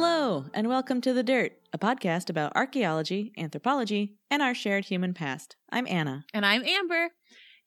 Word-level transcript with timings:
Hello, 0.00 0.44
and 0.54 0.68
welcome 0.68 1.00
to 1.00 1.12
The 1.12 1.24
Dirt, 1.24 1.54
a 1.72 1.76
podcast 1.78 2.30
about 2.30 2.52
archaeology, 2.54 3.32
anthropology, 3.36 4.14
and 4.30 4.40
our 4.40 4.54
shared 4.54 4.84
human 4.84 5.12
past. 5.12 5.56
I'm 5.72 5.88
Anna. 5.88 6.24
And 6.32 6.46
I'm 6.46 6.62
Amber. 6.62 7.08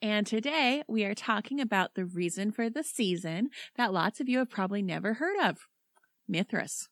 And 0.02 0.25
today 0.25 0.82
we 0.88 1.04
are 1.04 1.14
talking 1.14 1.59
about 1.59 1.96
the 1.96 2.05
reason 2.05 2.54
for 2.54 2.69
the 2.69 2.86
season 2.86 3.50
that 3.75 3.91
lots 3.91 4.21
of 4.21 4.29
you 4.29 4.38
have 4.38 4.50
probably 4.50 4.82
never 4.82 5.15
heard 5.15 5.36
of 5.43 5.68
Mithras. 6.25 6.88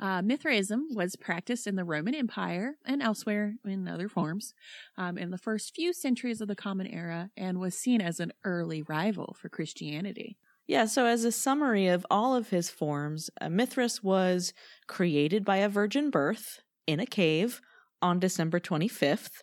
Uh, 0.00 0.22
Mithraism 0.22 0.86
was 0.94 1.16
practiced 1.16 1.66
in 1.66 1.76
the 1.76 1.84
Roman 1.84 2.14
Empire 2.14 2.76
and 2.86 3.02
elsewhere 3.02 3.56
in 3.66 3.86
other 3.86 4.08
forms 4.08 4.54
um, 4.96 5.18
in 5.18 5.28
the 5.28 5.36
first 5.36 5.74
few 5.74 5.92
centuries 5.92 6.40
of 6.40 6.48
the 6.48 6.56
Common 6.56 6.86
Era 6.86 7.28
and 7.36 7.60
was 7.60 7.74
seen 7.74 8.00
as 8.00 8.20
an 8.20 8.32
early 8.42 8.80
rival 8.80 9.36
for 9.38 9.50
Christianity. 9.50 10.38
Yeah, 10.66 10.86
so 10.86 11.06
as 11.06 11.24
a 11.24 11.32
summary 11.32 11.88
of 11.88 12.06
all 12.10 12.34
of 12.34 12.50
his 12.50 12.70
forms, 12.70 13.30
Mithras 13.48 14.02
was 14.02 14.52
created 14.86 15.44
by 15.44 15.56
a 15.56 15.68
virgin 15.68 16.10
birth 16.10 16.60
in 16.86 17.00
a 17.00 17.06
cave 17.06 17.60
on 18.00 18.20
December 18.20 18.60
25th. 18.60 19.42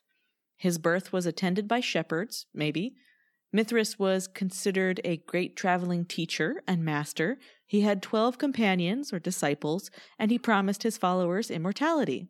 His 0.57 0.77
birth 0.77 1.13
was 1.13 1.25
attended 1.25 1.67
by 1.67 1.81
shepherds, 1.81 2.45
maybe. 2.53 2.95
Mithras 3.51 3.97
was 3.97 4.27
considered 4.27 5.01
a 5.03 5.17
great 5.17 5.55
traveling 5.55 6.05
teacher 6.05 6.61
and 6.67 6.83
master. 6.85 7.37
He 7.65 7.81
had 7.81 8.01
12 8.01 8.37
companions 8.37 9.11
or 9.11 9.19
disciples, 9.19 9.89
and 10.17 10.31
he 10.31 10.37
promised 10.37 10.83
his 10.83 10.97
followers 10.97 11.49
immortality. 11.49 12.27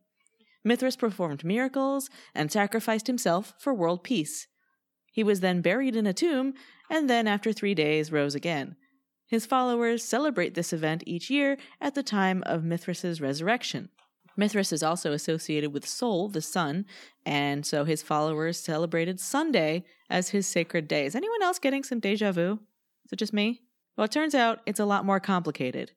Mithras 0.63 0.95
performed 0.95 1.43
miracles 1.43 2.09
and 2.33 2.51
sacrificed 2.51 3.07
himself 3.07 3.53
for 3.59 3.73
world 3.73 4.03
peace. 4.03 4.47
He 5.19 5.23
was 5.25 5.41
then 5.41 5.59
buried 5.59 5.97
in 5.97 6.07
a 6.07 6.13
tomb, 6.13 6.53
and 6.89 7.09
then 7.09 7.27
after 7.27 7.51
three 7.51 7.75
days 7.75 8.09
rose 8.09 8.35
again. 8.35 8.77
His 9.27 9.45
followers 9.45 10.01
celebrate 10.01 10.53
this 10.53 10.71
event 10.71 11.03
each 11.05 11.29
year 11.29 11.57
at 11.81 11.93
the 11.93 12.03
time 12.03 12.41
of 12.45 12.63
Mithras' 12.63 13.19
resurrection. 13.19 13.89
Mithras 14.37 14.71
is 14.71 14.81
also 14.81 15.11
associated 15.11 15.73
with 15.73 15.85
Sol, 15.85 16.29
the 16.29 16.41
sun, 16.41 16.85
and 17.25 17.65
so 17.65 17.83
his 17.83 18.01
followers 18.01 18.57
celebrated 18.57 19.19
Sunday 19.19 19.83
as 20.09 20.29
his 20.29 20.47
sacred 20.47 20.87
day. 20.87 21.05
Is 21.05 21.15
anyone 21.15 21.43
else 21.43 21.59
getting 21.59 21.83
some 21.83 21.99
deja 21.99 22.31
vu? 22.31 22.59
Is 23.03 23.11
it 23.11 23.19
just 23.19 23.33
me? 23.33 23.59
Well, 23.97 24.05
it 24.05 24.11
turns 24.11 24.33
out 24.33 24.61
it's 24.65 24.79
a 24.79 24.85
lot 24.85 25.03
more 25.03 25.19
complicated. 25.19 25.91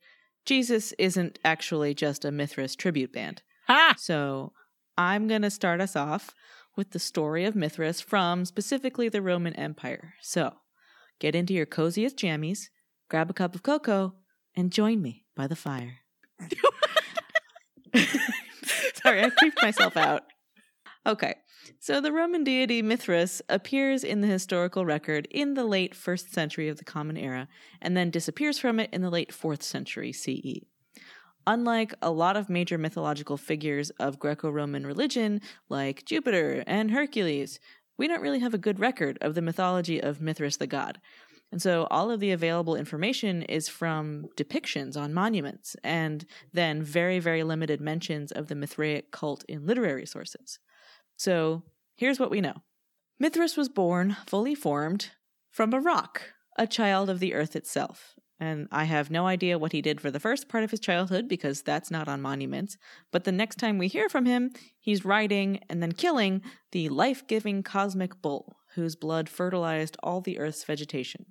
Jesus 0.44 0.90
isn't 0.98 1.38
actually 1.44 1.94
just 1.94 2.24
a 2.24 2.32
Mithras 2.32 2.74
tribute 2.74 3.12
band. 3.12 3.42
Ha! 3.68 3.94
So 3.98 4.52
I'm 4.98 5.28
going 5.28 5.42
to 5.42 5.50
start 5.50 5.80
us 5.80 5.94
off 5.94 6.34
with 6.76 6.90
the 6.90 6.98
story 6.98 7.44
of 7.44 7.54
Mithras 7.54 8.00
from 8.00 8.44
specifically 8.44 9.08
the 9.08 9.22
Roman 9.22 9.54
Empire. 9.54 10.14
So 10.20 10.54
get 11.18 11.34
into 11.34 11.54
your 11.54 11.66
coziest 11.66 12.16
jammies, 12.16 12.68
grab 13.08 13.30
a 13.30 13.34
cup 13.34 13.54
of 13.54 13.62
cocoa, 13.62 14.14
and 14.54 14.72
join 14.72 15.00
me 15.02 15.24
by 15.36 15.46
the 15.46 15.56
fire. 15.56 15.98
Sorry, 19.02 19.24
I 19.24 19.30
creeped 19.30 19.62
myself 19.62 19.96
out. 19.96 20.24
Okay, 21.06 21.34
so 21.80 22.00
the 22.00 22.12
Roman 22.12 22.44
deity 22.44 22.80
Mithras 22.80 23.42
appears 23.48 24.04
in 24.04 24.20
the 24.20 24.28
historical 24.28 24.84
record 24.84 25.26
in 25.30 25.54
the 25.54 25.64
late 25.64 25.94
1st 25.94 26.30
century 26.30 26.68
of 26.68 26.78
the 26.78 26.84
Common 26.84 27.16
Era 27.16 27.48
and 27.80 27.96
then 27.96 28.10
disappears 28.10 28.58
from 28.58 28.78
it 28.78 28.90
in 28.92 29.02
the 29.02 29.10
late 29.10 29.30
4th 29.30 29.62
century 29.62 30.12
CE. 30.12 30.64
Unlike 31.46 31.94
a 32.00 32.10
lot 32.10 32.36
of 32.36 32.48
major 32.48 32.78
mythological 32.78 33.36
figures 33.36 33.90
of 33.90 34.18
Greco 34.18 34.50
Roman 34.50 34.86
religion, 34.86 35.40
like 35.68 36.04
Jupiter 36.04 36.62
and 36.66 36.90
Hercules, 36.90 37.58
we 37.98 38.08
don't 38.08 38.22
really 38.22 38.40
have 38.40 38.54
a 38.54 38.58
good 38.58 38.80
record 38.80 39.18
of 39.20 39.34
the 39.34 39.42
mythology 39.42 40.00
of 40.00 40.20
Mithras 40.20 40.56
the 40.56 40.66
god. 40.66 41.00
And 41.50 41.60
so 41.60 41.86
all 41.90 42.10
of 42.10 42.20
the 42.20 42.30
available 42.30 42.74
information 42.74 43.42
is 43.42 43.68
from 43.68 44.26
depictions 44.36 44.96
on 44.96 45.12
monuments 45.12 45.76
and 45.84 46.24
then 46.52 46.82
very, 46.82 47.18
very 47.18 47.42
limited 47.42 47.80
mentions 47.80 48.32
of 48.32 48.48
the 48.48 48.54
Mithraic 48.54 49.10
cult 49.10 49.44
in 49.48 49.66
literary 49.66 50.06
sources. 50.06 50.58
So 51.18 51.62
here's 51.96 52.18
what 52.18 52.30
we 52.30 52.40
know 52.40 52.62
Mithras 53.18 53.56
was 53.56 53.68
born 53.68 54.16
fully 54.26 54.54
formed 54.54 55.10
from 55.50 55.74
a 55.74 55.80
rock, 55.80 56.32
a 56.56 56.66
child 56.66 57.10
of 57.10 57.20
the 57.20 57.34
earth 57.34 57.54
itself. 57.54 58.14
And 58.42 58.66
I 58.72 58.84
have 58.84 59.08
no 59.08 59.28
idea 59.28 59.56
what 59.56 59.70
he 59.70 59.80
did 59.80 60.00
for 60.00 60.10
the 60.10 60.18
first 60.18 60.48
part 60.48 60.64
of 60.64 60.72
his 60.72 60.80
childhood 60.80 61.28
because 61.28 61.62
that's 61.62 61.92
not 61.92 62.08
on 62.08 62.20
monuments. 62.20 62.76
But 63.12 63.22
the 63.22 63.30
next 63.30 63.60
time 63.60 63.78
we 63.78 63.86
hear 63.86 64.08
from 64.08 64.26
him, 64.26 64.50
he's 64.80 65.04
riding 65.04 65.60
and 65.70 65.80
then 65.80 65.92
killing 65.92 66.42
the 66.72 66.88
life 66.88 67.24
giving 67.28 67.62
cosmic 67.62 68.20
bull, 68.20 68.56
whose 68.74 68.96
blood 68.96 69.28
fertilized 69.28 69.96
all 70.02 70.20
the 70.20 70.40
earth's 70.40 70.64
vegetation. 70.64 71.26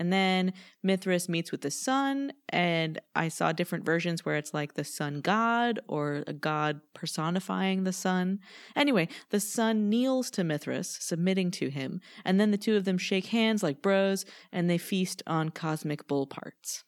And 0.00 0.10
then 0.10 0.54
Mithras 0.82 1.28
meets 1.28 1.52
with 1.52 1.60
the 1.60 1.70
sun, 1.70 2.32
and 2.48 2.98
I 3.14 3.28
saw 3.28 3.52
different 3.52 3.84
versions 3.84 4.24
where 4.24 4.36
it's 4.36 4.54
like 4.54 4.72
the 4.72 4.82
sun 4.82 5.20
god 5.20 5.78
or 5.88 6.24
a 6.26 6.32
god 6.32 6.80
personifying 6.94 7.84
the 7.84 7.92
sun. 7.92 8.38
Anyway, 8.74 9.08
the 9.28 9.40
sun 9.40 9.90
kneels 9.90 10.30
to 10.30 10.42
Mithras, 10.42 10.96
submitting 11.00 11.50
to 11.50 11.68
him, 11.68 12.00
and 12.24 12.40
then 12.40 12.50
the 12.50 12.56
two 12.56 12.76
of 12.76 12.86
them 12.86 12.96
shake 12.96 13.26
hands 13.26 13.62
like 13.62 13.82
bros, 13.82 14.24
and 14.50 14.70
they 14.70 14.78
feast 14.78 15.22
on 15.26 15.50
cosmic 15.50 16.08
bull 16.08 16.26
parts. 16.26 16.82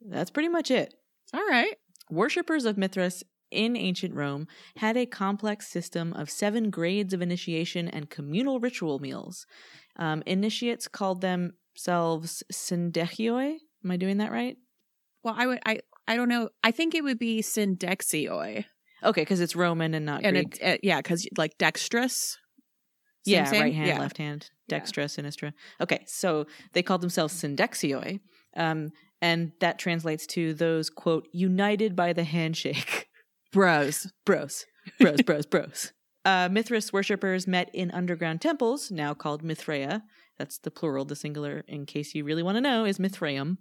That's 0.00 0.30
pretty 0.30 0.48
much 0.48 0.70
it. 0.70 0.94
All 1.34 1.46
right. 1.46 1.76
Worshippers 2.10 2.64
of 2.64 2.78
Mithras 2.78 3.24
in 3.50 3.76
ancient 3.76 4.14
Rome 4.14 4.46
had 4.76 4.96
a 4.96 5.04
complex 5.04 5.68
system 5.68 6.14
of 6.14 6.30
seven 6.30 6.70
grades 6.70 7.12
of 7.12 7.20
initiation 7.20 7.88
and 7.88 8.08
communal 8.08 8.58
ritual 8.58 9.00
meals. 9.00 9.46
Um, 9.96 10.22
initiates 10.24 10.88
called 10.88 11.20
them 11.20 11.52
themselves 11.74 12.42
syndechioi. 12.52 13.56
Am 13.84 13.90
I 13.90 13.96
doing 13.96 14.18
that 14.18 14.32
right? 14.32 14.56
Well, 15.22 15.34
I 15.36 15.46
would 15.46 15.58
I 15.66 15.80
I 16.06 16.16
don't 16.16 16.28
know. 16.28 16.50
I 16.62 16.70
think 16.70 16.94
it 16.94 17.02
would 17.04 17.18
be 17.18 17.40
syndexioi. 17.42 18.64
Okay, 19.02 19.22
because 19.22 19.40
it's 19.40 19.56
Roman 19.56 19.94
and 19.94 20.06
not 20.06 20.24
And 20.24 20.34
Greek. 20.36 20.58
it, 20.60 20.74
uh, 20.74 20.78
yeah, 20.82 21.00
cuz 21.02 21.26
like 21.36 21.58
dexterous. 21.58 22.38
Yeah, 23.26 23.44
same? 23.44 23.62
right 23.62 23.74
hand, 23.74 23.88
Yeah. 23.88 23.98
left 23.98 24.18
hand, 24.18 24.50
Yeah. 24.68 24.78
dextra, 24.80 25.04
sinistra. 25.06 25.52
Okay, 25.80 26.04
so 26.06 26.46
they 26.72 26.82
called 26.82 27.00
themselves 27.00 27.34
syndexioi, 27.34 28.20
um, 28.56 28.90
and 29.22 29.52
that 29.60 29.78
translates 29.78 30.26
to 30.28 30.52
those 30.54 30.90
quote 30.90 31.26
united 31.32 31.96
by 31.96 32.12
the 32.12 32.24
handshake. 32.24 33.08
Bros. 33.52 34.12
bros, 34.26 34.66
bros, 35.00 35.22
bros, 35.22 35.46
bros. 35.46 35.92
Uh, 36.24 36.48
Mithras 36.50 36.92
worshippers 36.92 37.46
met 37.46 37.70
in 37.72 37.90
underground 37.92 38.40
temples, 38.42 38.90
now 38.90 39.14
called 39.14 39.42
Mithraea. 39.44 40.02
That's 40.38 40.58
the 40.58 40.70
plural. 40.70 41.04
The 41.04 41.16
singular, 41.16 41.64
in 41.68 41.86
case 41.86 42.14
you 42.14 42.24
really 42.24 42.42
want 42.42 42.56
to 42.56 42.60
know, 42.60 42.84
is 42.84 42.98
Mithraeum. 42.98 43.58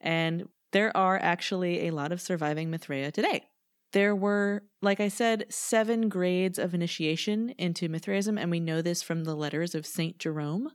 And 0.00 0.48
there 0.72 0.96
are 0.96 1.18
actually 1.18 1.86
a 1.86 1.92
lot 1.92 2.12
of 2.12 2.20
surviving 2.20 2.70
Mithraea 2.70 3.12
today. 3.12 3.44
There 3.92 4.14
were, 4.14 4.64
like 4.82 5.00
I 5.00 5.08
said, 5.08 5.46
seven 5.48 6.08
grades 6.08 6.58
of 6.58 6.74
initiation 6.74 7.54
into 7.58 7.88
Mithraism, 7.88 8.36
and 8.36 8.50
we 8.50 8.60
know 8.60 8.82
this 8.82 9.02
from 9.02 9.24
the 9.24 9.34
letters 9.34 9.74
of 9.74 9.86
Saint 9.86 10.18
Jerome. 10.18 10.68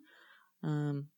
Um, 0.64 1.10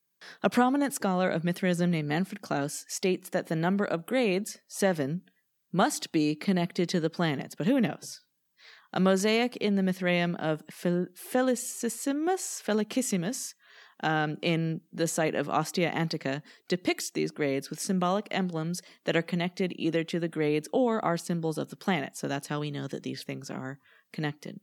a 0.44 0.50
prominent 0.50 0.94
scholar 0.94 1.30
of 1.30 1.44
Mithraism 1.44 1.92
named 1.92 2.10
Manfred 2.10 2.42
Clauss 2.42 2.84
states 2.90 3.30
that 3.30 3.48
the 3.48 3.56
number 3.56 3.86
of 3.86 4.06
grades, 4.06 4.58
seven, 4.68 5.22
must 5.72 6.12
be 6.12 6.36
connected 6.36 6.90
to 6.90 7.00
the 7.00 7.10
planets, 7.10 7.56
but 7.56 7.68
who 7.68 7.80
knows? 7.80 8.22
A 8.92 9.00
mosaic 9.00 9.56
in 9.58 9.76
the 9.76 9.82
Mithraeum 9.82 10.36
of 10.38 10.64
Fel- 10.72 11.08
Felicissimus, 11.16 12.62
Felicissimus 12.62 13.54
um, 14.06 14.38
in 14.44 14.82
the 14.94 15.08
site 15.08 15.34
of 15.34 15.50
Ostia 15.50 15.90
Antica 15.90 16.44
depicts 16.70 17.10
these 17.10 17.32
grades 17.32 17.72
with 17.72 17.80
symbolic 17.80 18.28
emblems 18.30 18.82
that 19.04 19.16
are 19.16 19.24
connected 19.24 19.74
either 19.78 20.04
to 20.04 20.20
the 20.20 20.28
grades 20.28 20.70
or 20.72 21.04
are 21.04 21.18
symbols 21.18 21.58
of 21.58 21.72
the 21.72 21.76
planet. 21.76 22.16
So 22.16 22.28
that's 22.28 22.48
how 22.48 22.60
we 22.60 22.70
know 22.70 22.88
that 22.88 23.02
these 23.02 23.24
things 23.24 23.50
are 23.50 23.80
connected. 24.14 24.60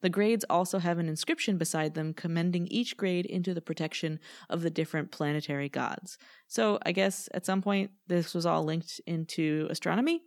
The 0.00 0.08
grades 0.08 0.46
also 0.48 0.78
have 0.78 0.98
an 0.98 1.10
inscription 1.10 1.58
beside 1.58 1.92
them 1.92 2.14
commending 2.14 2.66
each 2.68 2.96
grade 2.96 3.26
into 3.26 3.52
the 3.52 3.60
protection 3.60 4.18
of 4.48 4.62
the 4.62 4.70
different 4.70 5.12
planetary 5.12 5.68
gods. 5.68 6.16
So 6.48 6.78
I 6.86 6.92
guess 6.92 7.28
at 7.34 7.44
some 7.44 7.60
point 7.60 7.90
this 8.06 8.32
was 8.32 8.46
all 8.46 8.64
linked 8.64 8.98
into 9.06 9.66
astronomy. 9.68 10.22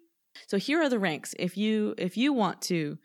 So 0.47 0.57
here 0.57 0.79
are 0.79 0.89
the 0.89 0.99
ranks. 0.99 1.33
If 1.39 1.57
you 1.57 1.95
if 1.97 2.15
you 2.17 2.33
want 2.33 2.61
to 2.63 2.99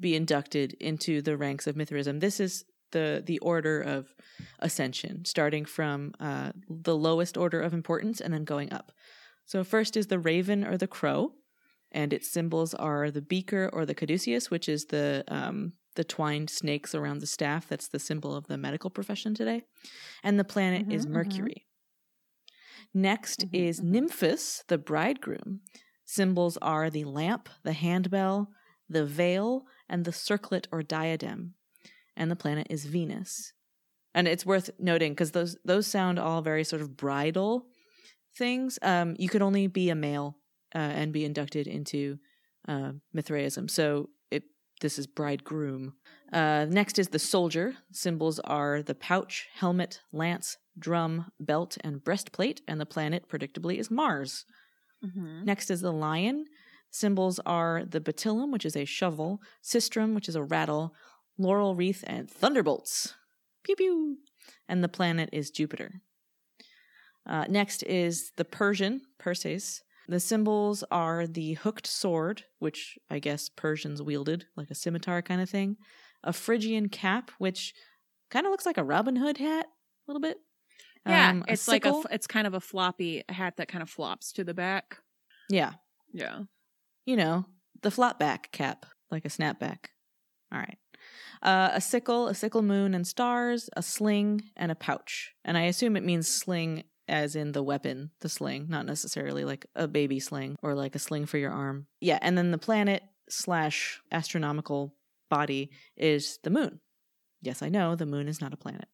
be 0.00 0.16
inducted 0.16 0.72
into 0.80 1.22
the 1.22 1.36
ranks 1.36 1.68
of 1.68 1.76
Mithraism, 1.76 2.18
this 2.18 2.40
is 2.40 2.64
the 2.94 3.22
the 3.26 3.38
order 3.40 3.82
of 3.82 4.14
ascension, 4.60 5.24
starting 5.26 5.66
from 5.66 6.14
uh, 6.20 6.52
the 6.68 6.96
lowest 6.96 7.36
order 7.36 7.60
of 7.62 7.74
importance 7.74 8.22
and 8.22 8.32
then 8.34 8.44
going 8.44 8.72
up. 8.72 8.92
So 9.46 9.64
first 9.64 9.96
is 9.96 10.08
the 10.08 10.18
raven 10.20 10.64
or 10.64 10.78
the 10.78 10.88
crow, 10.88 11.34
and 11.92 12.12
its 12.12 12.30
symbols 12.30 12.74
are 12.74 13.10
the 13.10 13.22
beaker 13.22 13.70
or 13.72 13.86
the 13.86 13.94
caduceus, 13.94 14.50
which 14.50 14.68
is 14.68 14.86
the 14.86 15.24
um, 15.28 15.74
the 15.96 16.04
twined 16.04 16.50
snakes 16.50 16.94
around 16.94 17.20
the 17.20 17.26
staff. 17.28 17.68
That's 17.68 17.88
the 17.88 18.00
symbol 18.00 18.34
of 18.36 18.46
the 18.48 18.58
medical 18.58 18.90
profession 18.90 19.34
today, 19.34 19.62
and 20.24 20.38
the 20.38 20.44
planet 20.54 20.86
is 20.90 21.06
Mhm, 21.06 21.12
mhm. 21.12 21.14
Mercury. 21.14 21.66
Next 22.94 23.44
Mhm, 23.44 23.50
is 23.52 23.80
mhm. 23.80 23.82
Nymphus, 23.82 24.64
the 24.68 24.78
bridegroom. 24.78 25.60
Symbols 26.06 26.56
are 26.62 26.90
the 26.90 27.04
lamp, 27.04 27.48
the 27.62 27.74
handbell, 27.74 28.50
the 28.88 29.04
veil, 29.04 29.66
and 29.88 30.04
the 30.04 30.12
circlet 30.12 30.66
or 30.72 30.82
diadem. 30.82 31.54
And 32.16 32.30
the 32.30 32.36
planet 32.36 32.66
is 32.70 32.84
Venus. 32.84 33.52
And 34.14 34.28
it's 34.28 34.46
worth 34.46 34.70
noting 34.78 35.12
because 35.12 35.32
those 35.32 35.56
those 35.64 35.86
sound 35.86 36.18
all 36.18 36.40
very 36.40 36.64
sort 36.64 36.82
of 36.82 36.96
bridal 36.96 37.66
things. 38.36 38.78
Um, 38.82 39.16
you 39.18 39.28
could 39.28 39.42
only 39.42 39.66
be 39.66 39.90
a 39.90 39.94
male 39.94 40.36
uh, 40.74 40.78
and 40.78 41.12
be 41.12 41.24
inducted 41.24 41.66
into 41.66 42.18
uh, 42.68 42.92
Mithraism. 43.12 43.68
So 43.68 44.10
it 44.30 44.44
this 44.80 44.98
is 44.98 45.06
bridegroom. 45.06 45.94
Uh, 46.32 46.66
next 46.68 46.98
is 46.98 47.08
the 47.08 47.18
soldier. 47.18 47.74
Symbols 47.92 48.38
are 48.40 48.82
the 48.82 48.94
pouch, 48.94 49.48
helmet, 49.54 50.00
lance, 50.12 50.56
drum, 50.78 51.26
belt, 51.38 51.76
and 51.82 52.02
breastplate, 52.02 52.60
and 52.66 52.80
the 52.80 52.86
planet, 52.86 53.28
predictably, 53.28 53.78
is 53.78 53.90
Mars. 53.90 54.44
Mm-hmm. 55.04 55.44
Next 55.44 55.70
is 55.70 55.80
the 55.80 55.92
lion. 55.92 56.46
Symbols 56.90 57.40
are 57.44 57.84
the 57.84 58.00
batillum, 58.00 58.52
which 58.52 58.64
is 58.64 58.76
a 58.76 58.84
shovel, 58.84 59.40
sistrum, 59.62 60.14
which 60.14 60.28
is 60.28 60.36
a 60.36 60.42
rattle, 60.42 60.94
laurel 61.38 61.74
wreath, 61.74 62.04
and 62.06 62.30
thunderbolts. 62.30 63.14
Pew 63.64 63.76
pew. 63.76 64.18
And 64.68 64.82
the 64.84 64.88
planet 64.88 65.30
is 65.32 65.50
Jupiter. 65.50 66.00
Uh, 67.26 67.44
next 67.48 67.82
is 67.84 68.32
the 68.36 68.44
Persian, 68.44 69.02
Perses. 69.18 69.82
The 70.08 70.20
symbols 70.20 70.84
are 70.90 71.26
the 71.26 71.54
hooked 71.54 71.86
sword, 71.86 72.44
which 72.58 72.98
I 73.10 73.18
guess 73.18 73.48
Persians 73.48 74.02
wielded, 74.02 74.44
like 74.56 74.70
a 74.70 74.74
scimitar 74.74 75.22
kind 75.22 75.40
of 75.40 75.48
thing, 75.48 75.76
a 76.22 76.32
Phrygian 76.34 76.90
cap, 76.90 77.30
which 77.38 77.72
kind 78.30 78.44
of 78.46 78.50
looks 78.50 78.66
like 78.66 78.76
a 78.76 78.84
Robin 78.84 79.16
Hood 79.16 79.38
hat, 79.38 79.64
a 79.66 80.10
little 80.10 80.20
bit. 80.20 80.36
Yeah, 81.06 81.30
Um, 81.30 81.44
it's 81.48 81.68
like 81.68 81.84
a 81.86 82.02
it's 82.10 82.26
kind 82.26 82.46
of 82.46 82.52
a 82.54 82.60
floppy 82.60 83.24
hat 83.30 83.56
that 83.56 83.68
kind 83.68 83.82
of 83.82 83.88
flops 83.90 84.32
to 84.32 84.44
the 84.44 84.54
back. 84.54 84.98
yeah, 85.48 85.72
Yeah. 86.12 86.42
you 87.06 87.16
know, 87.16 87.46
the 87.82 87.90
flat 87.90 88.18
back 88.18 88.52
cap, 88.52 88.84
like 89.10 89.24
a 89.24 89.28
snapback. 89.28 89.86
All 90.52 90.58
right. 90.58 90.78
Uh, 91.42 91.70
a 91.72 91.80
sickle, 91.80 92.28
a 92.28 92.34
sickle 92.34 92.62
moon 92.62 92.94
and 92.94 93.06
stars, 93.06 93.70
a 93.76 93.82
sling, 93.82 94.42
and 94.56 94.72
a 94.72 94.74
pouch. 94.74 95.34
And 95.44 95.58
I 95.58 95.62
assume 95.62 95.96
it 95.96 96.04
means 96.04 96.28
sling 96.28 96.84
as 97.06 97.36
in 97.36 97.52
the 97.52 97.62
weapon, 97.62 98.10
the 98.20 98.28
sling, 98.28 98.66
not 98.68 98.86
necessarily 98.86 99.44
like 99.44 99.66
a 99.74 99.86
baby 99.86 100.20
sling 100.20 100.56
or 100.62 100.74
like 100.74 100.94
a 100.94 100.98
sling 100.98 101.26
for 101.26 101.38
your 101.38 101.52
arm. 101.52 101.86
Yeah, 102.00 102.18
and 102.22 102.36
then 102.36 102.50
the 102.50 102.58
planet 102.58 103.02
slash 103.28 104.00
astronomical 104.10 104.94
body 105.30 105.70
is 105.96 106.38
the 106.42 106.50
moon. 106.50 106.80
Yes, 107.42 107.62
I 107.62 107.68
know 107.68 107.94
the 107.94 108.06
moon 108.06 108.28
is 108.28 108.40
not 108.40 108.54
a 108.54 108.58
planet. 108.58 108.88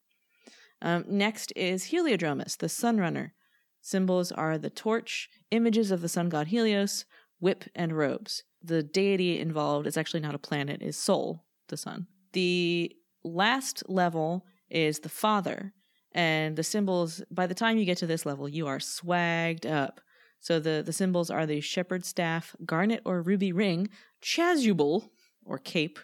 Um, 0.82 1.04
next 1.06 1.52
is 1.54 1.90
Heliodromus, 1.90 2.56
the 2.56 2.66
sunrunner. 2.66 3.32
Symbols 3.80 4.32
are 4.32 4.58
the 4.58 4.70
torch, 4.70 5.28
images 5.50 5.90
of 5.90 6.00
the 6.00 6.08
sun 6.08 6.28
god 6.28 6.48
Helios, 6.48 7.04
whip, 7.38 7.64
and 7.74 7.96
robes. 7.96 8.42
The 8.62 8.82
deity 8.82 9.38
involved 9.38 9.86
is 9.86 9.96
actually 9.96 10.20
not 10.20 10.34
a 10.34 10.38
planet, 10.38 10.82
is 10.82 10.96
Sol, 10.96 11.44
the 11.70 11.76
sun. 11.76 12.06
The 12.32 12.94
last 13.24 13.82
level 13.88 14.46
is 14.68 15.00
the 15.00 15.08
father, 15.08 15.72
and 16.12 16.56
the 16.56 16.62
symbols, 16.62 17.22
by 17.30 17.46
the 17.46 17.54
time 17.54 17.78
you 17.78 17.84
get 17.84 17.98
to 17.98 18.06
this 18.06 18.26
level, 18.26 18.48
you 18.48 18.66
are 18.66 18.78
swagged 18.78 19.64
up. 19.64 20.00
So 20.40 20.58
the, 20.58 20.82
the 20.84 20.92
symbols 20.92 21.30
are 21.30 21.46
the 21.46 21.60
shepherd 21.60 22.04
staff, 22.04 22.54
garnet 22.64 23.02
or 23.04 23.22
ruby 23.22 23.52
ring, 23.52 23.88
chasuble 24.22 25.08
or 25.44 25.58
cape, 25.58 25.98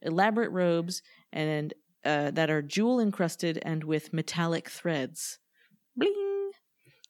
elaborate 0.00 0.50
robes, 0.50 1.02
and 1.32 1.74
uh, 2.04 2.30
that 2.32 2.50
are 2.50 2.62
jewel 2.62 3.00
encrusted 3.00 3.58
and 3.62 3.84
with 3.84 4.12
metallic 4.12 4.68
threads. 4.68 5.38
Bling! 5.96 6.50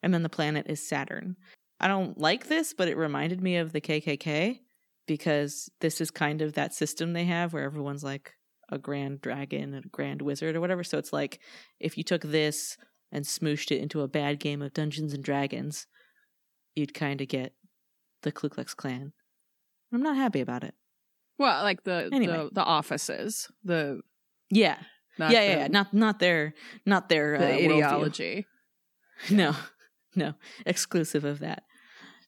And 0.03 0.13
then 0.13 0.23
the 0.23 0.29
planet 0.29 0.67
is 0.69 0.87
Saturn. 0.87 1.37
I 1.79 1.87
don't 1.87 2.17
like 2.17 2.47
this, 2.47 2.73
but 2.73 2.87
it 2.87 2.97
reminded 2.97 3.41
me 3.41 3.57
of 3.57 3.71
the 3.71 3.81
KKK 3.81 4.59
because 5.07 5.69
this 5.81 5.99
is 6.01 6.11
kind 6.11 6.41
of 6.41 6.53
that 6.53 6.73
system 6.73 7.13
they 7.13 7.25
have 7.25 7.53
where 7.53 7.63
everyone's 7.63 8.03
like 8.03 8.33
a 8.69 8.77
grand 8.77 9.21
dragon 9.21 9.73
and 9.73 9.85
a 9.85 9.89
grand 9.89 10.21
wizard 10.21 10.55
or 10.55 10.61
whatever. 10.61 10.83
So 10.83 10.97
it's 10.97 11.13
like 11.13 11.39
if 11.79 11.97
you 11.97 12.03
took 12.03 12.21
this 12.23 12.77
and 13.11 13.25
smooshed 13.25 13.71
it 13.71 13.81
into 13.81 14.01
a 14.01 14.07
bad 14.07 14.39
game 14.39 14.61
of 14.61 14.73
Dungeons 14.73 15.13
and 15.13 15.23
Dragons, 15.23 15.87
you'd 16.75 16.93
kind 16.93 17.21
of 17.21 17.27
get 17.27 17.53
the 18.23 18.31
Ku 18.31 18.49
Klux 18.49 18.73
Klan. 18.73 19.13
I'm 19.93 20.01
not 20.01 20.15
happy 20.15 20.41
about 20.41 20.63
it. 20.63 20.73
Well, 21.37 21.63
like 21.63 21.83
the 21.83 22.09
Anyway. 22.11 22.33
the, 22.33 22.49
the 22.53 22.63
offices, 22.63 23.49
the 23.63 24.01
Yeah, 24.49 24.77
not 25.19 25.31
yeah, 25.31 25.41
the, 25.41 25.45
yeah, 25.45 25.57
yeah. 25.57 25.67
Not 25.67 25.93
not 25.93 26.19
their 26.19 26.53
not 26.85 27.09
their 27.09 27.37
the 27.37 27.45
uh, 27.45 27.75
ideology. 27.75 28.47
No, 29.29 29.55
no, 30.15 30.33
exclusive 30.65 31.23
of 31.23 31.39
that. 31.39 31.63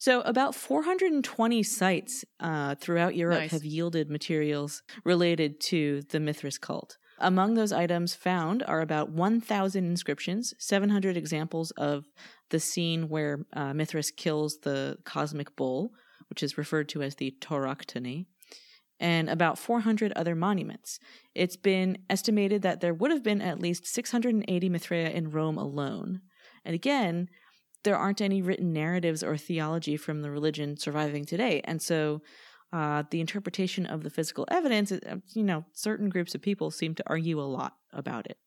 So, 0.06 0.22
about 0.22 0.54
420 0.54 1.64
sites 1.64 2.24
uh, 2.40 2.76
throughout 2.76 3.16
Europe 3.16 3.40
Nice. 3.40 3.50
have 3.50 3.66
yielded 3.66 4.12
materials 4.12 4.84
related 5.04 5.60
to 5.62 6.04
the 6.12 6.20
Mithras 6.20 6.60
cult. 6.60 7.00
Among 7.18 7.56
those 7.56 7.72
items 7.72 8.14
found 8.14 8.62
are 8.68 8.82
about 8.82 9.10
1,000 9.10 9.84
inscriptions, 9.84 10.54
700 10.60 11.18
examples 11.18 11.72
of 11.72 12.06
the 12.52 12.60
scene 12.60 13.10
where 13.10 13.48
uh, 13.54 13.74
Mithras 13.74 14.12
kills 14.12 14.60
the 14.62 15.00
cosmic 15.06 15.56
bull, 15.56 15.90
which 16.30 16.44
is 16.44 16.56
referred 16.56 16.88
to 16.90 17.02
as 17.02 17.16
the 17.16 17.34
Tauroctony, 17.42 18.28
and 19.00 19.28
about 19.28 19.58
400 19.58 20.14
other 20.16 20.36
monuments. 20.36 21.00
It's 21.34 21.58
been 21.58 21.98
estimated 22.12 22.62
that 22.62 22.80
there 22.80 22.94
would 22.94 23.10
have 23.10 23.24
been 23.24 23.42
at 23.42 23.60
least 23.60 23.88
680 23.88 24.70
Mithraea 24.70 25.12
in 25.12 25.32
Rome 25.32 25.58
alone. 25.58 26.22
And 26.64 26.76
again, 26.76 27.28
there 27.86 27.98
aren't 27.98 28.20
any 28.20 28.42
written 28.42 28.74
narratives 28.74 29.24
or 29.24 29.38
theology 29.38 29.96
from 29.96 30.22
the 30.22 30.30
religion 30.30 30.76
surviving 30.76 31.24
today. 31.24 31.62
And 31.64 31.82
so 31.82 32.22
uh, 32.74 33.04
the 33.10 33.22
interpretation 33.22 33.86
of 33.86 34.04
the 34.04 34.10
physical 34.10 34.46
evidence, 34.52 34.92
uh, 34.92 35.16
you 35.34 35.44
know, 35.44 35.64
certain 35.72 36.10
groups 36.10 36.36
of 36.36 36.42
people 36.42 36.70
seem 36.72 36.94
to 36.96 37.04
argue 37.08 37.40
a 37.40 37.44
lot 37.44 37.74
about 37.94 38.26
it. 38.28 38.38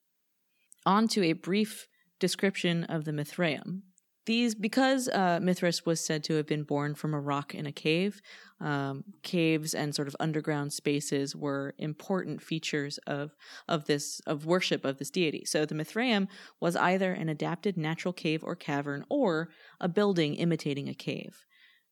On 0.84 1.08
to 1.08 1.24
a 1.24 1.32
brief 1.32 1.88
description 2.20 2.84
of 2.84 3.06
the 3.06 3.12
Mithraeum. 3.12 3.80
These, 4.28 4.54
because 4.54 5.08
uh, 5.08 5.40
Mithras 5.40 5.86
was 5.86 6.04
said 6.04 6.22
to 6.24 6.34
have 6.34 6.46
been 6.46 6.62
born 6.62 6.94
from 6.94 7.14
a 7.14 7.20
rock 7.20 7.54
in 7.54 7.64
a 7.64 7.72
cave, 7.72 8.20
um, 8.60 9.04
caves 9.22 9.72
and 9.72 9.94
sort 9.94 10.06
of 10.06 10.14
underground 10.20 10.74
spaces 10.74 11.34
were 11.34 11.74
important 11.78 12.42
features 12.42 12.98
of 13.06 13.34
of 13.68 13.86
this 13.86 14.20
of 14.26 14.44
worship 14.44 14.84
of 14.84 14.98
this 14.98 15.08
deity. 15.08 15.46
So 15.46 15.64
the 15.64 15.74
Mithraeum 15.74 16.28
was 16.60 16.76
either 16.76 17.10
an 17.14 17.30
adapted 17.30 17.78
natural 17.78 18.12
cave 18.12 18.44
or 18.44 18.54
cavern, 18.54 19.02
or 19.08 19.48
a 19.80 19.88
building 19.88 20.34
imitating 20.34 20.90
a 20.90 20.94
cave. 20.94 21.46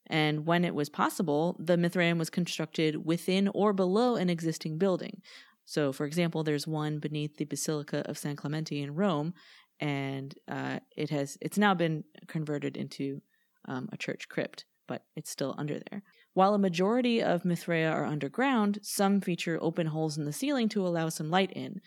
And 0.06 0.44
when 0.44 0.62
it 0.62 0.74
was 0.74 0.90
possible, 0.90 1.56
the 1.58 1.78
Mithraeum 1.78 2.18
was 2.18 2.28
constructed 2.28 3.06
within 3.06 3.48
or 3.54 3.72
below 3.72 4.16
an 4.16 4.28
existing 4.28 4.76
building. 4.76 5.22
So, 5.64 5.90
for 5.90 6.04
example, 6.04 6.44
there's 6.44 6.66
one 6.66 6.98
beneath 6.98 7.38
the 7.38 7.44
Basilica 7.44 8.04
of 8.08 8.18
San 8.18 8.36
Clemente 8.36 8.80
in 8.80 8.94
Rome, 8.94 9.32
and 9.80 10.34
uh, 10.48 10.78
it 10.96 11.10
has 11.10 11.36
it's 11.40 11.58
now 11.58 11.74
been 11.74 12.04
converted 12.26 12.76
into 12.76 13.20
um, 13.68 13.88
a 13.92 13.96
church 13.96 14.28
crypt, 14.28 14.64
but 14.86 15.02
it's 15.16 15.30
still 15.30 15.54
under 15.58 15.80
there. 15.90 16.02
While 16.34 16.54
a 16.54 16.58
majority 16.58 17.22
of 17.22 17.42
Mithraea 17.44 17.90
are 17.92 18.04
underground, 18.04 18.78
some 18.82 19.20
feature 19.20 19.58
open 19.60 19.88
holes 19.88 20.18
in 20.18 20.24
the 20.24 20.32
ceiling 20.32 20.68
to 20.70 20.86
allow 20.86 21.08
some 21.08 21.30
light 21.30 21.52
in, 21.52 21.80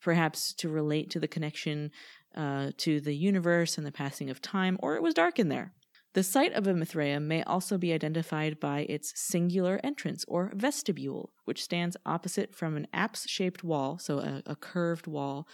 perhaps 0.00 0.54
to 0.54 0.68
relate 0.68 1.10
to 1.10 1.20
the 1.20 1.28
connection 1.28 1.90
uh, 2.36 2.70
to 2.78 3.00
the 3.00 3.16
universe 3.16 3.78
and 3.78 3.86
the 3.86 3.92
passing 3.92 4.30
of 4.30 4.40
time, 4.40 4.76
or 4.80 4.96
it 4.96 5.02
was 5.02 5.14
dark 5.14 5.38
in 5.38 5.48
there. 5.48 5.72
The 6.14 6.22
site 6.22 6.54
of 6.54 6.66
a 6.66 6.72
Mithraeum 6.72 7.24
may 7.24 7.42
also 7.42 7.76
be 7.76 7.92
identified 7.92 8.58
by 8.58 8.86
its 8.88 9.12
singular 9.14 9.78
entrance 9.84 10.24
or 10.26 10.50
vestibule, 10.54 11.30
which 11.44 11.62
stands 11.62 11.96
opposite 12.06 12.54
from 12.54 12.74
an 12.76 12.86
apse 12.94 13.28
shaped 13.28 13.62
wall, 13.62 13.98
so 13.98 14.20
a, 14.20 14.42
a 14.46 14.56
curved 14.56 15.06
wall, 15.06 15.46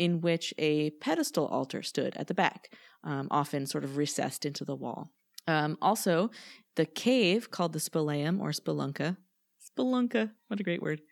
in 0.00 0.22
which 0.22 0.54
a 0.56 0.88
pedestal 0.92 1.46
altar 1.48 1.82
stood 1.82 2.16
at 2.16 2.26
the 2.26 2.32
back, 2.32 2.72
um, 3.04 3.28
often 3.30 3.66
sort 3.66 3.84
of 3.84 3.98
recessed 3.98 4.46
into 4.46 4.64
the 4.64 4.74
wall. 4.74 5.12
Um, 5.46 5.76
also, 5.82 6.30
the 6.76 6.86
cave 6.86 7.50
called 7.50 7.74
the 7.74 7.80
Spelaeum 7.80 8.40
or 8.40 8.48
Spelunca, 8.52 9.18
Spelunca, 9.60 10.30
what 10.48 10.58
a 10.58 10.62
great 10.62 10.80
word, 10.80 11.02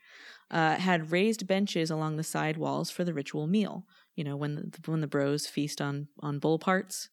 uh, 0.50 0.76
had 0.76 1.12
raised 1.12 1.47
benches 1.47 1.90
along 1.90 2.16
the 2.16 2.25
side 2.25 2.57
walls 2.57 2.90
for 2.90 3.04
the 3.04 3.12
ritual 3.12 3.47
meal. 3.47 3.85
You 4.16 4.25
know, 4.25 4.37
when 4.37 4.54
the, 4.54 4.90
when 4.90 5.02
the 5.02 5.07
bros 5.07 5.47
feast 5.47 5.83
on 5.83 6.09
on 6.21 6.38
bull 6.38 6.59
parts. 6.59 7.11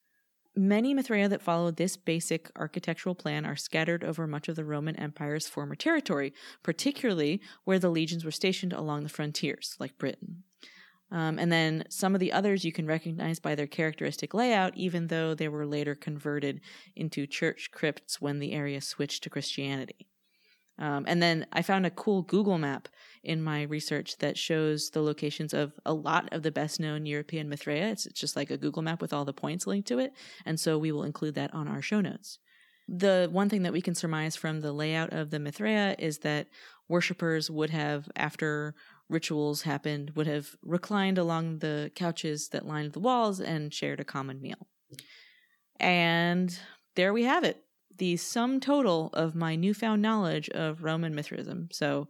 Many 0.57 0.95
Mithraea 0.95 1.29
that 1.29 1.41
follow 1.41 1.69
this 1.69 1.97
basic 1.97 2.49
architectural 2.55 3.13
plan 3.13 3.45
are 3.45 3.57
scattered 3.57 4.05
over 4.05 4.25
much 4.25 4.47
of 4.47 4.55
the 4.55 4.63
Roman 4.63 4.95
Empire's 4.95 5.49
former 5.49 5.75
territory, 5.75 6.33
particularly 6.63 7.41
where 7.65 7.77
the 7.77 7.89
legions 7.89 8.23
were 8.23 8.31
stationed 8.31 8.71
along 8.71 9.03
the 9.03 9.09
frontiers, 9.09 9.75
like 9.81 9.97
Britain. 9.97 10.44
Um, 11.15 11.39
and 11.39 11.49
then 11.49 11.85
some 11.87 12.13
of 12.13 12.19
the 12.19 12.33
others 12.33 12.65
you 12.65 12.73
can 12.73 12.85
recognize 12.85 13.39
by 13.39 13.55
their 13.55 13.67
characteristic 13.67 14.33
layout, 14.33 14.75
even 14.75 15.07
though 15.07 15.33
they 15.33 15.47
were 15.47 15.65
later 15.65 15.95
converted 15.95 16.59
into 16.93 17.25
church 17.25 17.69
crypts 17.71 18.19
when 18.19 18.39
the 18.39 18.51
area 18.51 18.81
switched 18.81 19.23
to 19.23 19.29
Christianity. 19.29 20.09
Um, 20.77 21.05
and 21.07 21.23
then 21.23 21.47
I 21.53 21.61
found 21.61 21.85
a 21.85 21.89
cool 21.89 22.21
Google 22.21 22.57
map 22.57 22.89
in 23.23 23.41
my 23.41 23.61
research 23.61 24.17
that 24.17 24.37
shows 24.37 24.89
the 24.89 25.01
locations 25.01 25.53
of 25.53 25.71
a 25.85 25.93
lot 25.93 26.27
of 26.33 26.43
the 26.43 26.51
best 26.51 26.81
known 26.81 27.05
European 27.05 27.49
Mithraea. 27.49 27.93
It's, 27.93 28.07
just 28.11 28.35
like 28.35 28.51
a 28.51 28.57
Google 28.57 28.81
map 28.81 29.01
with 29.01 29.13
all 29.13 29.23
the 29.23 29.31
points 29.31 29.65
linked 29.65 29.87
to 29.87 29.99
it. 29.99 30.11
And 30.45 30.59
so 30.59 30.77
we 30.77 30.91
will 30.91 31.03
include 31.03 31.35
that 31.35 31.53
on 31.53 31.69
our 31.69 31.81
show 31.81 32.01
notes. 32.01 32.39
The 32.89 33.29
one 33.31 33.47
thing 33.47 33.63
that 33.63 33.71
we 33.71 33.81
can 33.81 33.95
surmise 33.95 34.35
from 34.35 34.59
the 34.59 34.73
layout 34.73 35.13
of 35.13 35.29
the 35.29 35.39
Mithraea 35.39 35.95
is 35.97 36.19
that 36.19 36.47
worshippers 36.89 37.49
would 37.49 37.69
have, 37.69 38.09
after 38.17 38.75
rituals 39.09 39.63
happened, 39.63 40.11
would 40.15 40.27
have 40.27 40.55
reclined 40.61 41.17
along 41.17 41.59
the 41.59 41.91
couches 41.95 42.49
that 42.49 42.65
lined 42.65 42.93
the 42.93 42.99
walls 42.99 43.39
and 43.39 43.73
shared 43.73 43.99
a 43.99 44.05
common 44.05 44.41
meal. 44.41 44.67
And 45.79 46.57
there 46.95 47.13
we 47.13 47.23
have 47.23 47.43
it 47.43 47.61
the 47.97 48.17
sum 48.17 48.59
total 48.59 49.09
of 49.13 49.35
my 49.35 49.55
newfound 49.55 50.01
knowledge 50.01 50.49
of 50.49 50.83
Roman 50.83 51.15
Mithraism. 51.15 51.69
So 51.71 52.07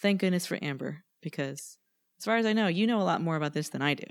thank 0.00 0.20
goodness 0.20 0.46
for 0.46 0.58
Amber, 0.62 1.04
because 1.20 1.78
as 2.18 2.24
far 2.24 2.36
as 2.36 2.46
I 2.46 2.52
know, 2.52 2.66
you 2.66 2.86
know 2.86 3.00
a 3.00 3.04
lot 3.04 3.22
more 3.22 3.36
about 3.36 3.52
this 3.52 3.68
than 3.68 3.82
I 3.82 3.94
do. 3.94 4.06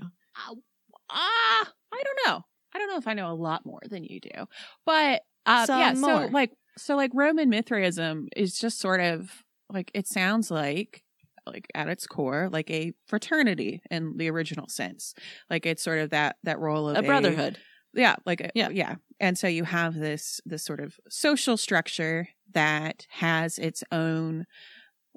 Ah, 1.10 1.62
uh, 1.62 1.64
I 1.92 2.02
don't 2.02 2.18
know. 2.26 2.40
I 2.74 2.78
don't 2.78 2.88
know 2.88 2.96
if 2.96 3.06
I 3.06 3.14
know 3.14 3.30
a 3.30 3.34
lot 3.34 3.66
more 3.66 3.80
than 3.88 4.04
you 4.04 4.20
do, 4.20 4.46
but 4.86 5.22
uh, 5.44 5.66
yeah. 5.68 5.92
more. 5.94 6.26
So 6.26 6.32
like, 6.32 6.52
so 6.78 6.96
like 6.96 7.10
Roman 7.12 7.50
Mithraism 7.50 8.28
is 8.34 8.58
just 8.58 8.78
sort 8.80 9.00
of 9.00 9.30
like 9.68 9.90
it 9.92 10.06
sounds 10.06 10.50
like 10.50 11.02
like 11.46 11.66
at 11.74 11.88
its 11.88 12.06
core 12.06 12.48
like 12.52 12.70
a 12.70 12.92
fraternity 13.06 13.82
in 13.90 14.16
the 14.16 14.30
original 14.30 14.68
sense 14.68 15.14
like 15.50 15.66
it's 15.66 15.82
sort 15.82 15.98
of 15.98 16.10
that 16.10 16.36
that 16.44 16.58
role 16.58 16.88
of 16.88 16.96
A 16.96 17.02
brotherhood. 17.02 17.58
yeah 17.94 18.16
like 18.26 18.40
a, 18.40 18.50
Yeah. 18.54 18.68
yeah 18.70 18.94
and 19.20 19.36
so 19.38 19.46
you 19.48 19.64
have 19.64 19.94
this 19.94 20.40
this 20.44 20.64
sort 20.64 20.80
of 20.80 20.98
social 21.08 21.56
structure 21.56 22.28
that 22.52 23.06
has 23.10 23.58
its 23.58 23.82
own 23.90 24.46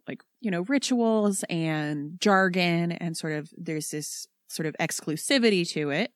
like 0.07 0.21
you 0.41 0.51
know 0.51 0.61
rituals 0.63 1.43
and 1.49 2.19
jargon 2.19 2.91
and 2.91 3.15
sort 3.17 3.33
of 3.33 3.49
there's 3.57 3.89
this 3.91 4.27
sort 4.47 4.65
of 4.67 4.75
exclusivity 4.79 5.67
to 5.69 5.89
it 5.89 6.11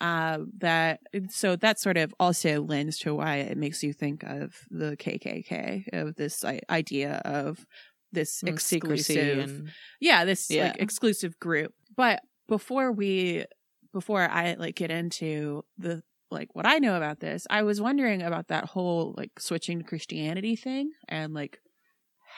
uh 0.00 0.38
that 0.58 1.00
so 1.30 1.54
that 1.56 1.78
sort 1.78 1.96
of 1.96 2.12
also 2.18 2.60
lends 2.62 2.98
to 2.98 3.14
why 3.14 3.36
it 3.36 3.56
makes 3.56 3.82
you 3.84 3.92
think 3.92 4.24
of 4.24 4.56
the 4.70 4.96
kkk 4.96 5.84
of 5.92 6.16
this 6.16 6.44
i- 6.44 6.60
idea 6.70 7.20
of 7.24 7.64
this 8.12 8.42
and 8.42 8.48
exclusive 8.50 9.38
and 9.38 9.70
yeah 10.00 10.24
this 10.24 10.50
Yeah. 10.50 10.68
like 10.68 10.80
exclusive 10.80 11.38
group. 11.40 11.72
But 11.96 12.20
before 12.48 12.92
we 12.92 13.44
before 13.92 14.22
i 14.28 14.54
like 14.54 14.74
get 14.74 14.90
into 14.90 15.64
the 15.78 16.02
like 16.30 16.54
what 16.54 16.66
i 16.66 16.78
know 16.78 16.96
about 16.96 17.20
this 17.20 17.46
i 17.50 17.62
was 17.62 17.80
wondering 17.80 18.22
about 18.22 18.48
that 18.48 18.64
whole 18.64 19.14
like 19.18 19.30
switching 19.38 19.78
to 19.78 19.84
christianity 19.84 20.56
thing 20.56 20.90
and 21.08 21.34
like 21.34 21.58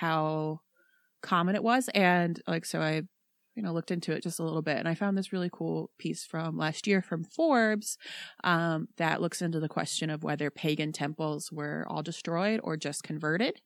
how 0.01 0.61
common 1.23 1.55
it 1.55 1.63
was. 1.63 1.89
And 1.95 2.41
like 2.47 2.65
so 2.65 2.81
i 2.81 3.03
you 3.55 3.63
know 3.63 3.73
looked 3.73 3.91
into 3.93 4.13
it 4.13 4.23
just 4.23 4.41
a 4.41 4.43
little 4.45 4.63
bit 4.63 4.79
and 4.79 4.89
i 4.89 4.95
found 4.95 5.17
this 5.17 5.33
really 5.33 5.49
cool 5.53 5.91
piece 5.99 6.25
from 6.25 6.57
last 6.59 6.87
year 6.89 7.01
from 7.01 7.23
forbes 7.25 7.97
um, 8.43 8.89
that 8.97 9.21
looks 9.21 9.41
into 9.41 9.61
the 9.61 9.69
question 9.69 10.11
of 10.11 10.25
whether 10.25 10.51
pagan 10.51 10.93
temples 10.93 11.51
were 11.53 11.87
all 11.89 12.03
destroyed 12.03 12.61
or 12.65 12.77
just 12.77 13.05
converted 13.05 13.61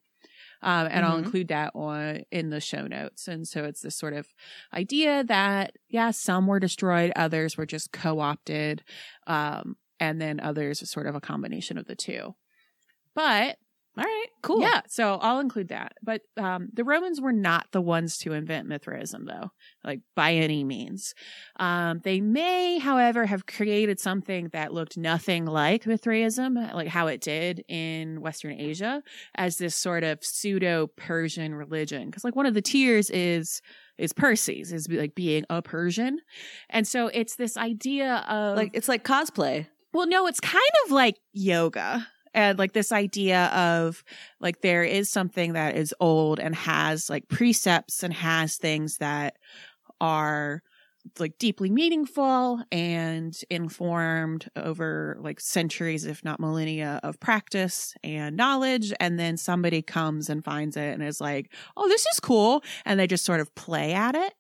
um, 0.63 0.89
and 0.91 1.05
I'll 1.05 1.17
Mhm. 1.17 1.19
include 1.19 1.49
that 1.49 1.73
on 1.75 2.23
in 2.31 2.51
the 2.51 2.61
show 2.61 2.87
notes. 2.87 3.29
And 3.29 3.47
so 3.47 3.65
it's 3.65 3.81
this 3.83 3.97
sort 3.97 4.15
of 4.15 4.29
idea 4.75 5.25
that 5.25 5.77
yeah, 5.89 6.11
some 6.11 6.47
were 6.47 6.61
destroyed, 6.61 7.13
others 7.17 7.57
were 7.57 7.67
just 7.67 7.93
co-opted, 7.93 8.83
um, 9.27 9.77
and 10.01 10.21
then 10.21 10.41
others 10.41 10.89
sort 10.91 11.07
of 11.07 11.15
a 11.15 11.21
combination 11.21 11.79
of 11.79 11.87
the 11.87 11.97
two. 11.97 12.35
But 13.15 13.59
all 13.99 14.05
right, 14.05 14.27
cool. 14.43 14.61
yeah, 14.61 14.83
so 14.89 15.19
I'll 15.21 15.41
include 15.41 15.69
that. 15.69 15.95
But 16.03 16.23
um, 16.37 16.69
the 16.73 16.85
Romans 16.85 17.21
were 17.21 17.33
not 17.33 17.67
the 17.73 17.81
ones 17.81 18.19
to 18.19 18.33
invent 18.33 18.69
Mithraism, 18.69 19.27
though, 19.27 19.51
like 19.85 20.01
by 20.15 20.35
any 20.35 20.65
means. 20.65 21.15
Um, 21.59 22.01
they 22.05 22.21
may, 22.21 22.79
however, 22.79 23.27
have 23.27 23.47
created 23.47 23.99
something 23.99 24.49
that 24.53 24.73
looked 24.73 24.97
nothing 24.97 25.47
like 25.47 25.87
Mithraism, 25.87 26.55
like 26.55 26.89
how 26.89 27.09
it 27.09 27.21
did 27.21 27.65
in 27.69 28.21
Western 28.21 28.59
Asia, 28.59 29.03
as 29.35 29.59
this 29.59 29.75
sort 29.75 30.05
of 30.05 30.19
pseudo 30.23 30.87
Persian 30.97 31.55
religion. 31.55 32.07
Because 32.07 32.25
like 32.25 32.37
one 32.37 32.47
of 32.47 32.55
the 32.55 32.63
tiers 32.63 33.11
is 33.11 33.61
is 33.99 34.13
Perses, 34.13 34.73
is 34.73 34.89
like 34.89 35.15
being 35.15 35.45
a 35.51 35.61
Persian, 35.61 36.21
and 36.71 36.87
so 36.87 37.09
it's 37.09 37.35
this 37.35 37.57
idea 37.57 38.25
of 38.29 38.57
like 38.57 38.71
it's 38.75 38.89
like 38.89 39.05
cosplay. 39.05 39.67
well, 39.93 40.07
no, 40.07 40.27
it's 40.27 40.41
kind 40.41 40.63
of 40.87 40.93
like 40.93 41.17
yoga. 41.33 42.07
And 42.35 42.59
like 42.59 42.73
this 42.73 42.93
idea 42.93 43.47
of 43.47 44.05
like 44.41 44.61
there 44.61 44.85
is 44.85 45.11
something 45.11 45.55
that 45.55 45.77
is 45.77 45.95
old 46.01 46.39
and 46.39 46.55
has 46.55 47.09
like 47.09 47.29
precepts 47.29 48.03
and 48.03 48.13
has 48.15 48.57
things 48.57 48.99
that 48.99 49.37
are 50.01 50.63
like 51.19 51.39
deeply 51.39 51.71
meaningful 51.71 52.63
and 52.71 53.39
informed 53.51 54.49
over 54.57 55.17
like 55.21 55.41
centuries, 55.41 56.05
if 56.05 56.25
not 56.25 56.41
millennia 56.41 57.01
of 57.03 57.19
practice 57.21 57.95
and 58.05 58.37
knowledge. 58.37 58.93
And 59.01 59.19
then 59.19 59.37
somebody 59.37 59.83
comes 59.83 60.29
and 60.29 60.45
finds 60.45 60.77
it 60.77 60.93
and 60.93 61.03
is 61.03 61.21
like, 61.21 61.53
oh, 61.77 61.89
this 61.89 62.05
is 62.13 62.21
cool. 62.21 62.63
And 62.85 63.01
they 63.01 63.07
just 63.07 63.25
sort 63.25 63.41
of 63.41 63.55
play 63.55 63.95
at 63.95 64.15
it. 64.15 64.35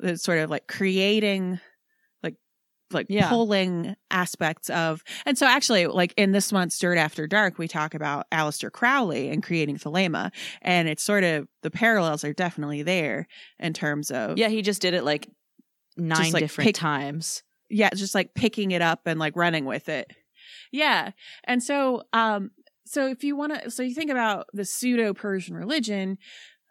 It's 0.00 0.22
sort 0.22 0.38
of 0.38 0.50
like 0.50 0.66
creating 0.66 1.60
like 2.94 3.06
Yeah. 3.08 3.28
pulling 3.28 3.94
aspects 4.10 4.70
of 4.70 5.02
and 5.26 5.36
so 5.38 5.46
actually 5.46 5.86
like 5.86 6.12
in 6.16 6.32
this 6.32 6.52
month's 6.52 6.78
Dirt 6.78 6.98
After 6.98 7.26
Dark 7.26 7.58
we 7.58 7.68
talk 7.68 7.94
about 7.94 8.26
Aleister 8.30 8.70
Crowley 8.70 9.28
and 9.30 9.42
creating 9.42 9.76
Thelema 9.78 10.30
and 10.60 10.88
it's 10.88 11.02
sort 11.02 11.24
of 11.24 11.48
the 11.62 11.70
parallels 11.70 12.24
are 12.24 12.32
definitely 12.32 12.82
there 12.82 13.26
in 13.58 13.72
terms 13.72 14.10
of 14.10 14.38
Yeah, 14.38 14.48
he 14.48 14.62
just 14.62 14.82
did 14.82 14.94
it 14.94 15.04
like 15.04 15.28
nine 15.96 16.32
like, 16.32 16.40
different 16.42 16.66
pick- 16.68 16.76
times. 16.76 17.42
yeah, 17.70 17.90
just 17.94 18.14
like 18.14 18.34
picking 18.34 18.70
it 18.70 18.82
up 18.82 19.00
and 19.06 19.18
like 19.20 19.36
running 19.36 19.64
with 19.64 19.88
it. 19.88 20.10
Yeah. 20.70 21.10
And 21.44 21.62
so 21.62 22.02
um 22.12 22.50
so 22.84 23.06
if 23.08 23.22
you 23.24 23.36
want 23.36 23.62
to 23.62 23.70
so 23.70 23.82
you 23.82 23.94
think 23.94 24.10
about 24.10 24.46
the 24.52 24.64
pseudo 24.64 25.14
Persian 25.14 25.54
religion, 25.56 26.18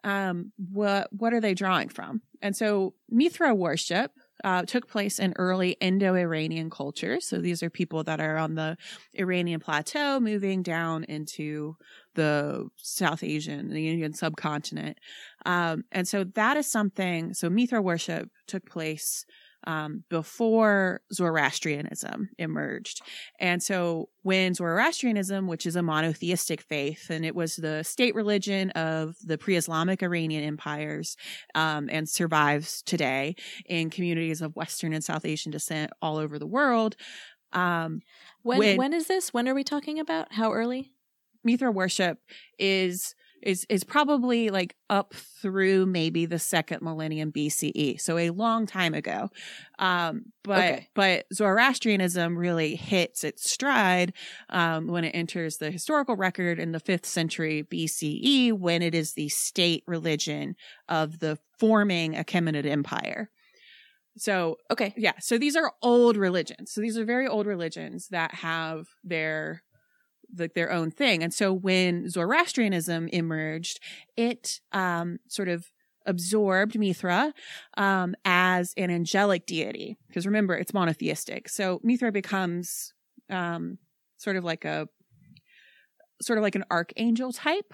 um 0.04 0.52
what 0.58 1.08
what 1.12 1.34
are 1.34 1.40
they 1.42 1.54
drawing 1.54 1.90
from? 1.90 2.22
And 2.42 2.56
so 2.56 2.96
Mithra 3.10 3.54
worship 3.54 4.12
uh, 4.44 4.64
took 4.64 4.88
place 4.88 5.20
in 5.20 5.34
early 5.38 5.72
Indo-Iranian 5.80 6.70
culture. 6.70 7.20
So 7.20 7.38
these 7.38 7.64
are 7.64 7.70
people 7.70 8.04
that 8.04 8.20
are 8.20 8.38
on 8.38 8.56
the 8.56 8.78
Iranian 9.14 9.60
plateau, 9.60 10.20
moving 10.20 10.64
down 10.64 11.04
into 11.06 11.76
the 12.16 12.68
South 12.78 13.24
Asian, 13.24 13.70
the 13.70 13.90
Indian 13.90 14.14
subcontinent. 14.14 14.98
Um, 15.46 15.84
and 15.92 16.08
so 16.08 16.24
that 16.24 16.58
is 16.58 16.72
something. 16.72 17.34
So 17.34 17.50
Mithra 17.50 17.82
worship 17.82 18.30
took 18.48 18.66
place 18.66 19.26
um, 19.66 20.04
before 20.10 21.02
Zoroastrianism 21.14 22.30
emerged. 22.38 23.02
And 23.40 23.62
so 23.62 24.10
when 24.24 24.54
Zoroastrianism, 24.54 25.48
which 25.48 25.66
is 25.66 25.76
a 25.76 25.82
monotheistic 25.82 26.62
faith, 26.62 27.10
and 27.10 27.26
it 27.26 27.36
was 27.36 27.56
the 27.56 27.84
state 27.84 28.16
religion 28.16 28.72
of 28.72 29.16
the 29.24 29.38
pre-Islamic 29.38 30.02
Iranian 30.04 30.44
empires, 30.44 31.16
um, 31.56 31.90
and 31.92 32.08
survives 32.10 32.82
today 32.84 33.36
in 33.66 33.90
communities 33.90 34.42
of 34.42 34.56
Western 34.56 34.94
and 34.94 35.04
South 35.04 35.26
Asian 35.26 35.52
descent 35.52 35.92
all 36.02 36.18
over 36.18 36.40
the 36.40 36.48
world. 36.48 36.96
Um, 37.54 38.02
When 38.44 38.60
When- 38.60 38.78
when 38.78 38.94
is 38.94 39.08
this? 39.08 39.34
When 39.34 39.48
are 39.48 39.54
we 39.54 39.64
talking 39.64 40.00
about? 40.00 40.34
How 40.34 40.52
early? 40.54 40.94
Mithra 41.44 41.72
worship 41.72 42.20
is 42.58 43.14
is 43.44 43.66
is 43.70 43.84
probably 43.84 44.50
like 44.50 44.76
up 44.90 45.14
through 45.14 45.86
maybe 45.86 46.26
the 46.26 46.40
second 46.40 46.82
millennium 46.82 47.32
BCE, 47.32 48.00
so 48.00 48.18
a 48.18 48.30
long 48.30 48.66
time 48.66 48.94
ago. 48.94 49.30
Um, 49.80 50.26
but 50.44 50.60
Okay. 50.60 50.88
but 50.96 51.26
Zoroastrianism 51.34 52.38
really 52.38 52.76
hits 52.76 53.24
its 53.24 53.50
stride 53.50 54.14
um, 54.50 54.88
when 54.88 55.04
it 55.04 55.12
enters 55.16 55.58
the 55.58 55.72
historical 55.72 56.16
record 56.16 56.60
in 56.60 56.72
the 56.72 56.80
fifth 56.80 57.06
century 57.06 57.64
BCE, 57.64 58.54
when 58.54 58.82
it 58.82 58.94
is 58.96 59.14
the 59.14 59.30
state 59.30 59.84
religion 59.88 60.56
of 60.90 61.20
the 61.20 61.38
forming 61.60 62.14
Achaemenid 62.14 62.66
Empire. 62.66 63.30
So 64.18 64.58
Okay. 64.70 64.94
yeah, 64.96 65.14
so 65.20 65.38
these 65.38 65.56
are 65.56 65.72
old 65.82 66.18
religions. 66.18 66.74
So 66.74 66.82
these 66.82 66.98
are 66.98 67.06
very 67.06 67.28
old 67.28 67.46
religions 67.48 68.10
that 68.10 68.34
have 68.36 68.88
their 69.04 69.64
like 70.38 70.54
their 70.54 70.72
own 70.72 70.92
thing. 70.92 71.24
And 71.24 71.34
so 71.34 71.54
when 71.54 72.10
Zoroastrianism 72.10 73.08
emerged, 73.10 73.80
it 74.18 74.60
um 74.72 75.20
sort 75.28 75.48
of 75.50 75.66
absorbed 76.06 76.78
Mithra 76.80 77.34
um 77.78 78.16
as 78.26 78.74
an 78.76 78.90
angelic 78.90 79.46
deity 79.46 79.98
because 80.08 80.26
remember 80.26 80.56
it's 80.56 80.74
monotheistic. 80.74 81.48
So 81.50 81.80
Mithra 81.84 82.12
becomes 82.12 82.94
um 83.30 83.78
sort 84.18 84.36
of 84.36 84.44
like 84.44 84.66
a 84.66 84.88
sort 86.22 86.38
of 86.38 86.44
like 86.44 86.56
an 86.56 86.66
archangel 86.72 87.32
type. 87.32 87.74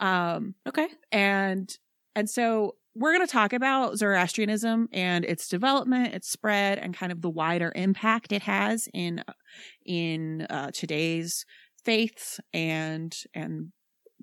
Um 0.00 0.54
Okay. 0.66 0.88
and 1.12 1.70
and 2.14 2.28
so 2.28 2.76
we're 2.96 3.12
going 3.12 3.24
to 3.26 3.32
talk 3.32 3.52
about 3.52 3.96
Zoroastrianism 3.98 4.88
and 4.92 5.24
its 5.24 5.46
development, 5.48 6.12
its 6.12 6.28
spread, 6.28 6.78
and 6.78 6.92
kind 6.92 7.12
of 7.12 7.22
the 7.22 7.30
wider 7.30 7.72
impact 7.76 8.32
it 8.32 8.42
has 8.42 8.88
in 8.92 9.22
in 9.86 10.42
uh, 10.50 10.70
today's 10.72 11.46
faiths 11.84 12.40
and 12.52 13.16
and 13.34 13.72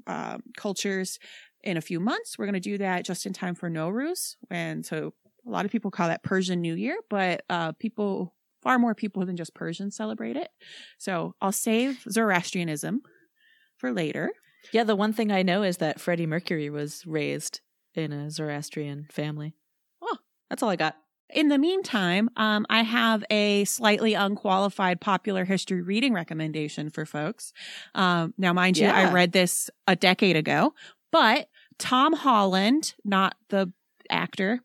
um, 0.05 0.43
cultures. 0.55 1.19
In 1.63 1.75
a 1.75 1.81
few 1.81 1.99
months, 1.99 2.37
we're 2.37 2.45
going 2.45 2.53
to 2.53 2.59
do 2.59 2.77
that 2.77 3.03
just 3.03 3.25
in 3.25 3.33
time 3.33 3.55
for 3.55 3.69
Nowruz, 3.69 4.35
and 4.49 4.85
so 4.85 5.13
a 5.45 5.49
lot 5.49 5.65
of 5.65 5.71
people 5.71 5.91
call 5.91 6.07
that 6.07 6.23
Persian 6.23 6.61
New 6.61 6.75
Year, 6.75 6.97
but 7.09 7.43
uh, 7.49 7.71
people 7.73 8.33
far 8.61 8.79
more 8.79 8.95
people 8.95 9.25
than 9.25 9.35
just 9.35 9.53
Persians 9.53 9.95
celebrate 9.95 10.37
it. 10.37 10.49
So 10.97 11.35
I'll 11.41 11.51
save 11.51 12.03
Zoroastrianism 12.09 13.01
for 13.77 13.91
later. 13.91 14.31
Yeah, 14.71 14.83
the 14.83 14.95
one 14.95 15.13
thing 15.13 15.31
I 15.31 15.41
know 15.41 15.63
is 15.63 15.77
that 15.77 15.99
Freddie 15.99 16.25
Mercury 16.25 16.69
was 16.69 17.05
raised 17.05 17.61
in 17.95 18.13
a 18.13 18.29
Zoroastrian 18.29 19.07
family. 19.11 19.55
Oh. 20.01 20.17
That's 20.49 20.63
all 20.63 20.69
I 20.69 20.75
got. 20.75 20.95
In 21.29 21.49
the 21.49 21.57
meantime, 21.57 22.29
um, 22.37 22.65
I 22.69 22.83
have 22.83 23.23
a 23.29 23.65
slightly 23.65 24.13
unqualified 24.13 25.01
popular 25.01 25.45
history 25.45 25.81
reading 25.81 26.13
recommendation 26.13 26.89
for 26.89 27.05
folks. 27.05 27.51
Um, 27.95 28.33
now, 28.37 28.53
mind 28.53 28.77
you, 28.77 28.87
I 28.87 29.11
read 29.11 29.33
this 29.33 29.69
a 29.87 29.95
decade 29.95 30.35
ago, 30.35 30.73
but 31.11 31.49
Tom 31.77 32.13
Holland, 32.13 32.95
not 33.03 33.35
the 33.49 33.71
actor, 34.09 34.61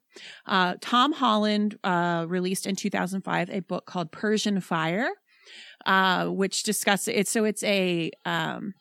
uh, 0.47 0.75
Tom 0.81 1.13
Holland 1.13 1.79
uh, 1.85 2.27
released 2.29 2.67
in 2.67 2.77
2005 2.77 3.51
a 3.51 3.61
book 3.61 3.87
called 3.87 4.13
Persian 4.13 4.61
Fire, 4.61 5.11
uh, 5.87 6.27
which 6.27 6.63
discusses 6.63 7.09
it. 7.09 7.29
So 7.29 7.45
it's 7.45 7.63
a 7.63 8.11
um, 8.25 8.75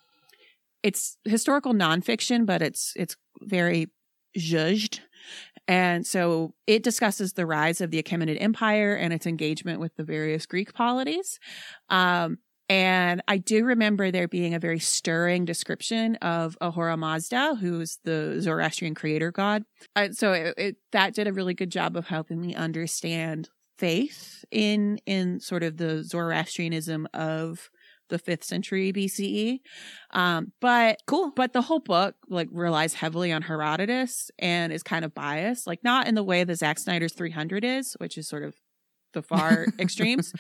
it's 0.84 1.18
historical 1.26 1.74
nonfiction, 1.74 2.46
but 2.46 2.62
it's 2.62 2.94
it's 2.96 3.16
very 3.42 3.88
judged. 4.36 5.02
And 5.68 6.06
so 6.06 6.54
it 6.68 6.84
discusses 6.84 7.34
the 7.34 7.46
rise 7.46 7.82
of 7.82 7.92
the 7.92 8.02
Achaemenid 8.02 8.42
Empire 8.42 8.96
and 8.96 9.14
its 9.14 9.26
engagement 9.26 9.80
with 9.80 9.96
the 9.96 10.04
various 10.04 10.46
Greek 10.46 10.74
polities. 10.74 11.40
Um, 11.90 12.40
and 12.72 13.22
I 13.28 13.38
do 13.38 13.66
remember 13.66 14.12
there 14.12 14.30
being 14.30 14.54
a 14.54 14.60
very 14.60 14.80
stirring 14.80 15.44
description 15.44 16.16
of 16.16 16.58
Ahura 16.62 16.96
Mazda, 16.96 17.56
who's 17.56 18.00
the 18.06 18.38
Zoroastrian 18.40 18.96
creator 18.96 19.30
god. 19.30 19.64
Uh, 19.94 20.10
so 20.12 20.32
it, 20.32 20.54
it, 20.58 20.76
that 20.94 21.14
did 21.14 21.28
a 21.28 21.34
really 21.34 21.54
good 21.54 21.70
job 21.70 21.98
of 21.98 22.08
helping 22.08 22.40
me 22.40 22.56
understand 22.56 23.50
faith 23.78 24.46
in 24.52 25.00
in 25.06 25.40
sort 25.40 25.64
of 25.64 25.76
the 25.78 26.04
Zoroastrianism 26.04 27.08
of 27.14 27.70
the 28.12 28.20
fifth 28.20 28.44
century 28.44 28.94
BCE. 28.94 29.60
Um, 30.12 30.52
but 30.62 31.00
Cool. 31.08 31.32
but 31.36 31.54
the 31.54 31.64
whole 31.64 31.80
book 31.80 32.14
like 32.30 32.48
relies 32.52 32.94
heavily 32.94 33.32
on 33.32 33.42
Herodotus 33.42 34.30
and 34.38 34.72
is 34.72 34.84
kind 34.84 35.04
of 35.04 35.16
biased, 35.16 35.66
like 35.66 35.84
not 35.84 36.08
in 36.08 36.14
the 36.14 36.24
way 36.24 36.44
that 36.44 36.56
Zack 36.58 36.78
Snyder's 36.78 37.14
300 37.14 37.64
is, 37.66 37.96
which 38.00 38.18
is 38.18 38.28
sort 38.30 38.44
of 38.44 38.54
the 39.14 39.24
far 39.24 39.66
extremes. 39.80 40.32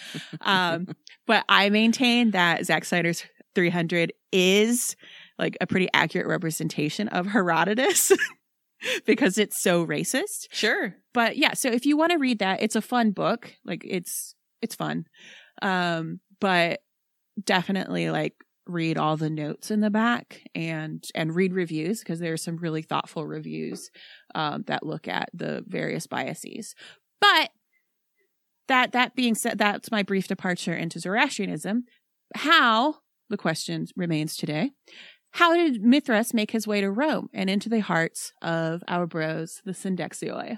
Um, 0.41 0.87
but 1.25 1.43
I 1.49 1.69
maintain 1.71 2.31
that 2.31 2.65
Zack 2.65 2.85
Snyder's 2.85 3.23
300 3.55 4.13
is 4.31 4.95
like 5.39 5.57
a 5.59 5.67
pretty 5.67 5.89
accurate 5.93 6.27
representation 6.27 7.07
of 7.07 7.25
Herodotus 7.27 8.11
because 9.05 9.37
it's 9.37 9.59
so 9.59 9.85
racist. 9.85 10.47
Sure. 10.51 10.95
But 11.13 11.37
yeah, 11.37 11.53
so 11.53 11.69
if 11.69 11.85
you 11.85 11.97
want 11.97 12.11
to 12.11 12.17
read 12.17 12.39
that, 12.39 12.61
it's 12.61 12.75
a 12.75 12.81
fun 12.81 13.11
book. 13.11 13.53
Like 13.65 13.83
it's 13.85 14.35
it's 14.61 14.75
fun. 14.75 15.05
Um, 15.61 16.19
but 16.39 16.79
definitely 17.45 18.10
like 18.10 18.36
read 18.67 18.98
all 18.98 19.17
the 19.17 19.29
notes 19.29 19.71
in 19.71 19.81
the 19.81 19.89
back 19.89 20.41
and 20.53 21.03
and 21.15 21.36
read 21.36 21.53
reviews 21.53 22.00
because 22.00 22.19
there 22.19 22.33
are 22.33 22.38
some 22.38 22.57
really 22.57 22.81
thoughtful 22.81 23.25
reviews 23.25 23.89
um, 24.36 24.63
that 24.67 24.86
look 24.86 25.07
at 25.07 25.29
the 25.33 25.63
various 25.67 26.07
biases. 26.07 26.75
But 27.19 27.50
that 28.67 28.91
that 28.93 29.15
being 29.15 29.36
said, 29.36 29.57
that's 29.57 29.91
my 29.91 30.03
brief 30.03 30.27
departure 30.27 30.74
into 30.74 31.00
Zoroastrianism. 31.00 31.86
How 32.36 32.98
the 33.29 33.38
question 33.38 33.88
remains 33.95 34.36
today. 34.36 34.71
How 35.33 35.55
did 35.55 35.81
Mithras 35.81 36.33
make 36.33 36.51
his 36.51 36.67
way 36.67 36.81
to 36.81 36.91
Rome 36.91 37.29
and 37.33 37.50
into 37.50 37.69
the 37.69 37.79
hearts 37.79 38.33
of 38.41 38.83
our 38.88 39.07
bros, 39.07 39.62
the 39.63 39.71
Syndexioi? 39.71 40.57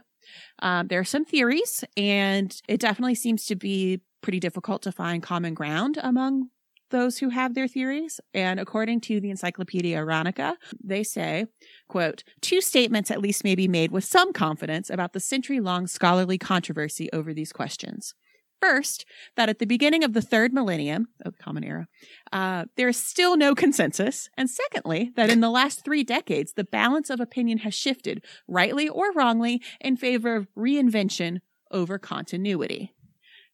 Um, 0.59 0.87
there 0.87 0.99
are 0.99 1.05
some 1.05 1.25
theories, 1.25 1.83
and 1.95 2.55
it 2.67 2.79
definitely 2.79 3.15
seems 3.15 3.45
to 3.45 3.55
be 3.55 4.01
pretty 4.21 4.39
difficult 4.39 4.81
to 4.83 4.91
find 4.91 5.21
common 5.21 5.53
ground 5.53 5.99
among 6.01 6.49
those 6.93 7.17
who 7.17 7.29
have 7.29 7.55
their 7.55 7.67
theories. 7.67 8.21
And 8.33 8.59
according 8.59 9.01
to 9.01 9.19
the 9.19 9.31
Encyclopedia 9.31 9.97
Iranica, 9.97 10.55
they 10.81 11.03
say, 11.03 11.47
quote, 11.89 12.23
two 12.39 12.61
statements 12.61 13.11
at 13.11 13.19
least 13.19 13.43
may 13.43 13.55
be 13.55 13.67
made 13.67 13.91
with 13.91 14.05
some 14.05 14.31
confidence 14.31 14.89
about 14.89 15.11
the 15.11 15.19
century 15.19 15.59
long 15.59 15.87
scholarly 15.87 16.37
controversy 16.37 17.09
over 17.11 17.33
these 17.33 17.51
questions. 17.51 18.13
First, 18.61 19.05
that 19.35 19.49
at 19.49 19.59
the 19.59 19.65
beginning 19.65 20.05
of 20.05 20.13
the 20.13 20.21
third 20.21 20.53
millennium 20.53 21.07
of 21.25 21.33
the 21.33 21.43
Common 21.43 21.65
Era, 21.65 21.87
uh, 22.31 22.65
there 22.77 22.87
is 22.87 22.95
still 22.95 23.35
no 23.35 23.53
consensus. 23.55 24.29
And 24.37 24.49
secondly, 24.49 25.11
that 25.17 25.29
in 25.29 25.41
the 25.41 25.49
last 25.49 25.83
three 25.83 26.03
decades, 26.05 26.53
the 26.53 26.63
balance 26.63 27.09
of 27.09 27.19
opinion 27.19 27.57
has 27.57 27.73
shifted, 27.73 28.23
rightly 28.47 28.87
or 28.87 29.11
wrongly, 29.11 29.61
in 29.81 29.97
favor 29.97 30.37
of 30.37 30.47
reinvention 30.57 31.39
over 31.71 31.97
continuity. 31.97 32.92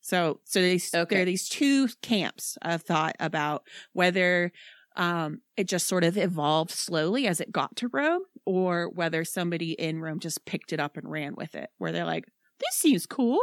So, 0.09 0.39
so 0.43 0.61
these, 0.61 0.93
Okay. 0.93 1.15
there 1.15 1.21
are 1.23 1.25
these 1.25 1.47
two 1.49 1.87
camps 2.01 2.57
of 2.61 2.81
thought 2.81 3.15
about 3.19 3.63
whether 3.93 4.51
um, 4.95 5.41
it 5.55 5.67
just 5.67 5.87
sort 5.87 6.03
of 6.03 6.17
evolved 6.17 6.71
slowly 6.71 7.27
as 7.27 7.39
it 7.39 7.51
got 7.51 7.75
to 7.77 7.89
Rome, 7.93 8.23
or 8.45 8.89
whether 8.89 9.23
somebody 9.23 9.71
in 9.73 9.99
Rome 10.01 10.19
just 10.19 10.45
picked 10.45 10.73
it 10.73 10.79
up 10.79 10.97
and 10.97 11.09
ran 11.09 11.35
with 11.35 11.53
it, 11.55 11.69
where 11.77 11.91
they're 11.91 12.05
like, 12.05 12.25
"This 12.59 12.75
seems 12.75 13.05
cool," 13.05 13.39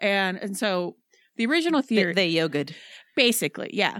and 0.00 0.36
and 0.38 0.56
so 0.56 0.96
the 1.36 1.46
original 1.46 1.82
They, 1.82 1.86
theory, 1.88 2.14
they 2.14 2.32
yogaed. 2.32 2.72
basically, 3.14 3.70
yeah. 3.72 3.98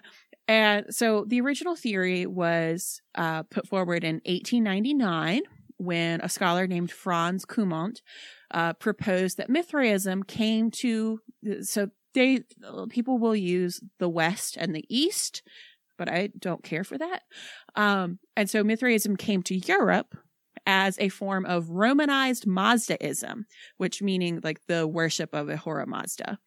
And 0.48 0.86
so 0.94 1.24
the 1.28 1.40
original 1.42 1.76
theory 1.76 2.24
was 2.26 3.00
uh, 3.14 3.42
put 3.44 3.68
forward 3.68 4.02
in 4.04 4.20
1899 4.24 5.42
when 5.78 6.20
a 6.22 6.28
scholar 6.28 6.66
named 6.66 6.90
Franz 6.90 7.44
Cumont 7.44 8.00
uh, 8.52 8.72
proposed 8.74 9.36
that 9.36 9.50
Mithraism 9.50 10.22
came 10.22 10.70
to. 10.70 11.20
So 11.62 11.90
they 12.16 12.40
people 12.88 13.18
will 13.18 13.36
use 13.36 13.80
the 13.98 14.08
West 14.08 14.56
and 14.58 14.74
the 14.74 14.84
East, 14.88 15.42
but 15.98 16.08
I 16.08 16.30
don't 16.38 16.64
care 16.64 16.82
for 16.82 16.98
that. 16.98 17.22
Um, 17.76 18.18
and 18.36 18.48
so 18.50 18.64
Mithraism 18.64 19.16
came 19.16 19.42
to 19.44 19.54
Europe 19.54 20.16
as 20.66 20.98
a 20.98 21.10
form 21.10 21.44
of 21.44 21.70
Romanized 21.70 22.46
Mazdaism, 22.46 23.44
which 23.76 24.02
meaning 24.02 24.40
like 24.42 24.60
the 24.66 24.86
worship 24.86 25.34
of 25.34 25.48
Ahura 25.48 25.86
Mazda. 25.86 26.38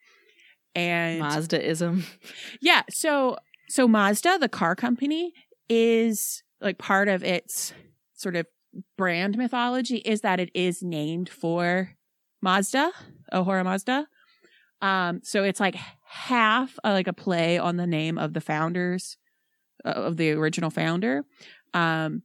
And 0.75 1.21
Mazdaism. 1.21 2.03
yeah, 2.61 2.81
so 2.89 3.37
so 3.69 3.87
Mazda, 3.87 4.39
the 4.39 4.49
car 4.49 4.75
company, 4.75 5.33
is 5.69 6.43
like 6.59 6.79
part 6.79 7.07
of 7.07 7.23
its 7.23 7.73
sort 8.13 8.35
of 8.35 8.47
brand 8.97 9.37
mythology 9.37 9.97
is 9.97 10.21
that 10.21 10.39
it 10.39 10.49
is 10.53 10.81
named 10.81 11.29
for 11.29 11.91
Mazda, 12.41 12.91
Ahura 13.31 13.63
Mazda. 13.63 14.07
Um, 14.81 15.21
so 15.23 15.43
it's 15.43 15.59
like 15.59 15.75
half 16.05 16.77
uh, 16.83 16.91
like 16.91 17.07
a 17.07 17.13
play 17.13 17.57
on 17.57 17.77
the 17.77 17.87
name 17.87 18.17
of 18.17 18.33
the 18.33 18.41
founders 18.41 19.17
uh, 19.85 19.89
of 19.89 20.17
the 20.17 20.31
original 20.31 20.69
founder. 20.69 21.23
Um, 21.73 22.23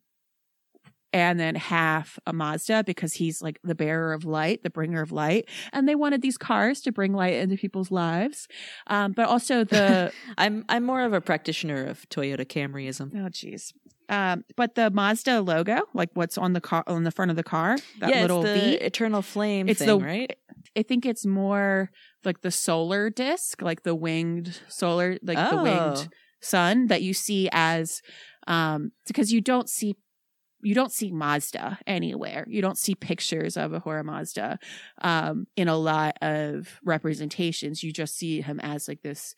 and 1.12 1.38
then 1.38 1.54
half 1.54 2.18
a 2.26 2.32
Mazda 2.32 2.82
because 2.84 3.14
he's 3.14 3.40
like 3.40 3.60
the 3.62 3.76
bearer 3.76 4.12
of 4.12 4.24
light, 4.24 4.64
the 4.64 4.70
bringer 4.70 5.00
of 5.00 5.12
light. 5.12 5.48
And 5.72 5.88
they 5.88 5.94
wanted 5.94 6.22
these 6.22 6.36
cars 6.36 6.80
to 6.82 6.92
bring 6.92 7.12
light 7.12 7.34
into 7.34 7.56
people's 7.56 7.92
lives. 7.92 8.48
Um, 8.88 9.12
but 9.12 9.28
also 9.28 9.62
the 9.62 10.12
I'm 10.38 10.64
I'm 10.68 10.82
more 10.82 11.02
of 11.02 11.12
a 11.12 11.20
practitioner 11.20 11.84
of 11.86 12.08
Toyota 12.08 12.44
Camryism. 12.44 13.12
Oh, 13.14 13.28
jeez. 13.28 13.72
Um, 14.08 14.44
but 14.56 14.74
the 14.74 14.90
Mazda 14.90 15.40
logo, 15.40 15.82
like 15.94 16.10
what's 16.14 16.36
on 16.36 16.52
the 16.52 16.60
car 16.60 16.82
on 16.88 17.04
the 17.04 17.12
front 17.12 17.30
of 17.30 17.36
the 17.36 17.44
car, 17.44 17.78
that 18.00 18.10
yeah, 18.10 18.20
little 18.22 18.44
it's 18.44 18.60
the 18.62 18.70
V. 18.70 18.74
eternal 18.84 19.22
flame 19.22 19.68
It's 19.68 19.78
thing, 19.78 19.86
the- 19.88 19.98
right? 19.98 20.36
I 20.76 20.82
think 20.82 21.06
it's 21.06 21.26
more 21.26 21.90
like 22.24 22.40
the 22.42 22.50
solar 22.50 23.10
disc, 23.10 23.62
like 23.62 23.82
the 23.82 23.94
winged 23.94 24.60
solar, 24.68 25.18
like 25.22 25.38
the 25.38 25.58
Oh. 25.58 25.62
winged 25.62 26.08
sun 26.40 26.86
that 26.88 27.02
you 27.02 27.14
see 27.14 27.48
as, 27.52 28.00
um, 28.46 28.92
because 29.06 29.32
you 29.32 29.40
don't 29.40 29.68
see. 29.68 29.94
You 30.66 30.74
don't 30.74 30.92
see 30.92 31.10
Mazda 31.10 31.78
anywhere. 31.86 32.46
You 32.48 32.62
don't 32.62 32.78
see 32.78 32.94
pictures 32.94 33.58
of 33.58 33.74
Ahura 33.74 34.02
Mazda 34.02 34.58
um, 35.02 35.46
in 35.56 35.68
a 35.68 35.76
lot 35.76 36.16
of 36.22 36.80
representations. 36.82 37.82
You 37.82 37.92
just 37.92 38.16
see 38.16 38.40
him 38.40 38.60
as 38.60 38.88
like 38.88 39.02
this 39.02 39.34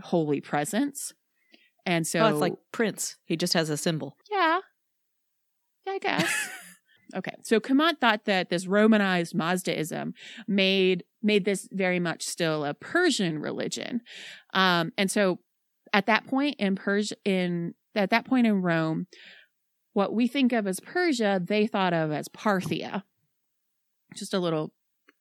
holy 0.00 0.40
presence. 0.40 1.12
And 1.84 2.06
so 2.06 2.20
oh, 2.20 2.26
it's 2.28 2.38
like 2.38 2.54
Prince. 2.70 3.16
He 3.24 3.36
just 3.36 3.54
has 3.54 3.68
a 3.68 3.76
symbol. 3.76 4.16
Yeah. 4.30 4.60
Yeah, 5.86 5.92
I 5.94 5.98
guess. 5.98 6.48
okay. 7.14 7.34
So 7.42 7.60
Cumont 7.60 7.98
thought 8.00 8.24
that 8.24 8.50
this 8.50 8.66
Romanized 8.66 9.34
Mazdaism 9.34 10.12
made 10.46 11.04
made 11.22 11.44
this 11.44 11.68
very 11.70 12.00
much 12.00 12.22
still 12.22 12.64
a 12.64 12.74
Persian 12.74 13.38
religion. 13.38 14.00
Um, 14.54 14.92
and 14.96 15.10
so 15.10 15.38
at 15.92 16.06
that 16.06 16.26
point 16.26 16.56
in 16.58 16.76
Persia 16.76 17.16
in 17.24 17.74
at 17.94 18.10
that 18.10 18.24
point 18.24 18.46
in 18.46 18.62
Rome, 18.62 19.06
what 19.92 20.14
we 20.14 20.28
think 20.28 20.52
of 20.52 20.66
as 20.66 20.80
Persia, 20.80 21.40
they 21.44 21.66
thought 21.66 21.92
of 21.92 22.12
as 22.12 22.28
Parthia. 22.28 23.02
Just 24.14 24.34
a 24.34 24.38
little 24.38 24.72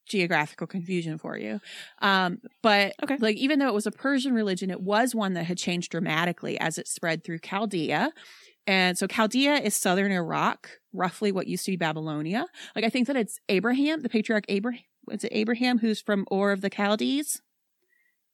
geographical 0.07 0.65
confusion 0.67 1.17
for 1.17 1.37
you. 1.37 1.59
Um, 2.01 2.39
but 2.63 2.93
Okay. 3.03 3.17
like 3.19 3.37
even 3.37 3.59
though 3.59 3.67
it 3.67 3.73
was 3.73 3.85
a 3.85 3.91
Persian 3.91 4.33
religion, 4.33 4.71
it 4.71 4.81
was 4.81 5.13
one 5.13 5.33
that 5.33 5.45
had 5.45 5.57
changed 5.57 5.91
dramatically 5.91 6.59
as 6.59 6.77
it 6.77 6.87
spread 6.87 7.23
through 7.23 7.39
Chaldea. 7.39 8.11
And 8.67 8.97
so 8.97 9.07
Chaldea 9.07 9.55
is 9.55 9.75
southern 9.75 10.11
Iraq, 10.11 10.69
roughly 10.93 11.31
what 11.31 11.47
used 11.47 11.65
to 11.65 11.71
be 11.71 11.77
Babylonia. 11.77 12.45
Like 12.75 12.85
I 12.85 12.89
think 12.89 13.07
that 13.07 13.15
it's 13.15 13.39
Abraham, 13.49 14.01
the 14.01 14.09
patriarch 14.09 14.45
Abraham. 14.47 14.83
Is 15.09 15.23
it 15.23 15.31
Abraham 15.33 15.79
who's 15.79 16.01
from 16.01 16.25
Or 16.29 16.51
of 16.51 16.61
the 16.61 16.69
Chaldees? 16.69 17.41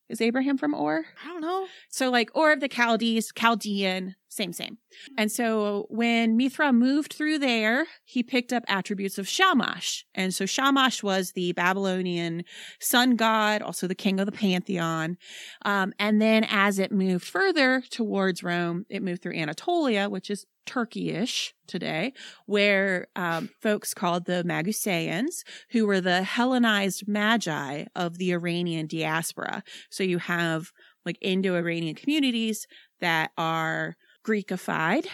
Is 0.07 0.21
Abraham 0.21 0.57
from 0.57 0.73
Or? 0.73 1.05
I 1.23 1.27
don't 1.27 1.41
know. 1.41 1.67
So 1.89 2.11
like 2.11 2.29
Or 2.35 2.51
of 2.51 2.59
the 2.59 2.69
Chaldees, 2.69 3.31
Chaldean, 3.35 4.15
same, 4.29 4.53
same. 4.53 4.77
And 5.17 5.31
so 5.31 5.87
when 5.89 6.37
Mithra 6.37 6.71
moved 6.73 7.13
through 7.13 7.39
there, 7.39 7.87
he 8.03 8.21
picked 8.21 8.53
up 8.53 8.63
attributes 8.67 9.17
of 9.17 9.27
Shamash. 9.27 10.05
And 10.13 10.33
so 10.33 10.45
Shamash 10.45 11.01
was 11.01 11.31
the 11.31 11.53
Babylonian 11.53 12.43
sun 12.79 13.15
god, 13.15 13.61
also 13.61 13.87
the 13.87 13.95
king 13.95 14.19
of 14.19 14.25
the 14.25 14.31
pantheon. 14.31 15.17
Um, 15.63 15.93
and 15.97 16.21
then 16.21 16.45
as 16.49 16.79
it 16.79 16.91
moved 16.91 17.25
further 17.25 17.81
towards 17.89 18.43
Rome, 18.43 18.85
it 18.89 19.01
moved 19.01 19.21
through 19.23 19.35
Anatolia, 19.35 20.09
which 20.09 20.29
is 20.29 20.45
Turkey-ish 20.65 21.53
today, 21.67 22.13
where 22.45 23.07
um, 23.15 23.49
folks 23.61 23.93
called 23.93 24.25
the 24.25 24.43
Magusaeans, 24.45 25.43
who 25.71 25.85
were 25.85 26.01
the 26.01 26.23
Hellenized 26.23 27.07
magi 27.07 27.85
of 27.95 28.17
the 28.17 28.31
Iranian 28.31 28.87
diaspora. 28.87 29.63
So 29.89 30.03
you 30.03 30.17
have 30.19 30.71
like 31.05 31.17
Indo-Iranian 31.21 31.95
communities 31.95 32.67
that 32.99 33.31
are 33.37 33.95
Greekified. 34.25 35.05